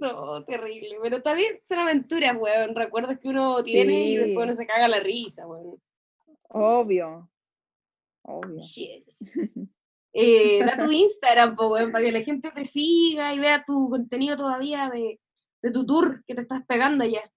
No, 0.00 0.44
terrible. 0.44 0.98
Pero 1.02 1.22
bien, 1.34 1.58
son 1.62 1.78
aventuras, 1.78 2.36
weón. 2.36 2.74
Recuerdos 2.74 3.18
que 3.18 3.28
uno 3.28 3.62
tiene 3.62 4.08
y 4.08 4.16
después 4.16 4.44
uno 4.44 4.54
se 4.54 4.66
caga 4.66 4.88
la 4.88 5.00
risa, 5.00 5.46
weón. 5.46 5.80
Obvio. 6.48 7.30
Obvio. 8.22 8.60
Eh, 10.16 10.64
da 10.64 10.76
tu 10.76 10.92
Instagram, 10.92 11.56
weón, 11.58 11.90
para 11.90 12.04
que 12.04 12.12
la 12.12 12.22
gente 12.22 12.48
te 12.52 12.64
siga 12.64 13.34
y 13.34 13.40
vea 13.40 13.64
tu 13.66 13.90
contenido 13.90 14.36
todavía 14.36 14.88
de, 14.88 15.18
de 15.60 15.72
tu 15.72 15.84
tour 15.84 16.22
que 16.24 16.36
te 16.36 16.42
estás 16.42 16.64
pegando 16.66 17.02
allá. 17.02 17.28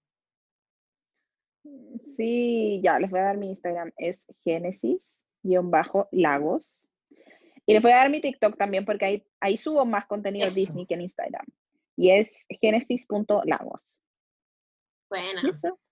Sí, 2.15 2.79
ya, 2.83 2.99
les 2.99 3.09
voy 3.09 3.19
a 3.19 3.23
dar 3.23 3.37
mi 3.37 3.49
Instagram. 3.49 3.91
Es 3.97 4.23
Génesis-Lagos. 4.43 6.79
Y 7.67 7.73
les 7.73 7.81
voy 7.81 7.91
a 7.91 7.97
dar 7.97 8.09
mi 8.09 8.21
TikTok 8.21 8.57
también 8.57 8.85
porque 8.85 9.05
ahí, 9.05 9.27
ahí 9.41 9.57
subo 9.57 9.85
más 9.85 10.05
contenido 10.05 10.49
Disney 10.49 10.85
que 10.85 10.93
en 10.93 11.01
Instagram. 11.01 11.45
Y 11.97 12.11
es 12.11 12.45
genesis.lagos. 12.61 14.01
Bueno. 15.09 15.41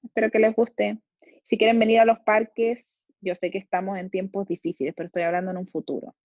Espero 0.01 0.31
que 0.31 0.39
les 0.39 0.55
guste. 0.55 0.99
Si 1.43 1.57
quieren 1.57 1.77
venir 1.77 1.99
a 1.99 2.05
los 2.05 2.19
parques, 2.19 2.87
yo 3.19 3.35
sé 3.35 3.51
que 3.51 3.57
estamos 3.57 3.97
en 3.97 4.09
tiempos 4.09 4.47
difíciles, 4.47 4.93
pero 4.95 5.07
estoy 5.07 5.23
hablando 5.23 5.51
en 5.51 5.57
un 5.57 5.67
futuro. 5.67 6.15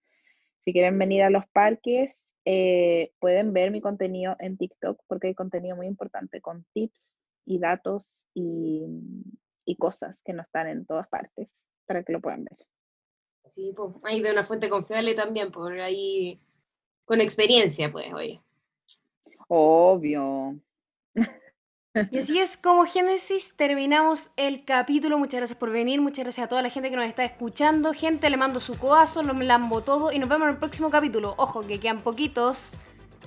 Si 0.64 0.72
quieren 0.72 0.96
venir 0.98 1.22
a 1.22 1.30
los 1.30 1.44
parques, 1.48 2.22
eh, 2.44 3.12
pueden 3.18 3.52
ver 3.52 3.72
mi 3.72 3.80
contenido 3.80 4.36
en 4.38 4.56
TikTok 4.56 5.02
porque 5.08 5.28
hay 5.28 5.34
contenido 5.34 5.74
muy 5.74 5.88
importante 5.88 6.40
con 6.40 6.64
tips 6.74 7.04
y 7.44 7.58
datos 7.58 8.12
y, 8.34 8.86
y 9.64 9.76
cosas 9.76 10.20
que 10.24 10.32
no 10.32 10.42
están 10.42 10.68
en 10.68 10.86
todas 10.86 11.08
partes 11.08 11.48
para 11.86 12.04
que 12.04 12.12
lo 12.12 12.20
puedan 12.20 12.44
ver. 12.44 12.58
Sí, 13.50 13.72
pues, 13.76 13.90
ahí 14.04 14.22
de 14.22 14.30
una 14.30 14.44
fuente 14.44 14.68
confiable 14.68 15.14
también, 15.14 15.50
por 15.50 15.72
ahí 15.80 16.38
con 17.04 17.20
experiencia, 17.20 17.90
pues, 17.90 18.12
oye. 18.14 18.40
Obvio. 19.48 20.54
Y 22.12 22.18
así 22.18 22.38
es 22.38 22.56
como 22.56 22.84
Génesis 22.84 23.54
terminamos 23.56 24.30
el 24.36 24.64
capítulo. 24.64 25.18
Muchas 25.18 25.40
gracias 25.40 25.58
por 25.58 25.70
venir, 25.70 26.00
muchas 26.00 26.24
gracias 26.24 26.44
a 26.44 26.48
toda 26.48 26.62
la 26.62 26.70
gente 26.70 26.88
que 26.88 26.96
nos 26.96 27.06
está 27.06 27.24
escuchando. 27.24 27.92
Gente, 27.92 28.30
le 28.30 28.36
mando 28.36 28.60
su 28.60 28.78
coazo, 28.78 29.24
lo 29.24 29.32
lambo 29.32 29.80
todo 29.80 30.12
y 30.12 30.20
nos 30.20 30.28
vemos 30.28 30.46
en 30.46 30.54
el 30.54 30.58
próximo 30.58 30.88
capítulo. 30.90 31.34
Ojo, 31.36 31.66
que 31.66 31.80
quedan 31.80 32.02
poquitos. 32.02 32.70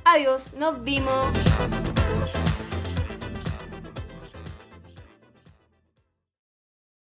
Adiós, 0.06 0.54
nos 0.54 0.82
vimos. 0.82 1.34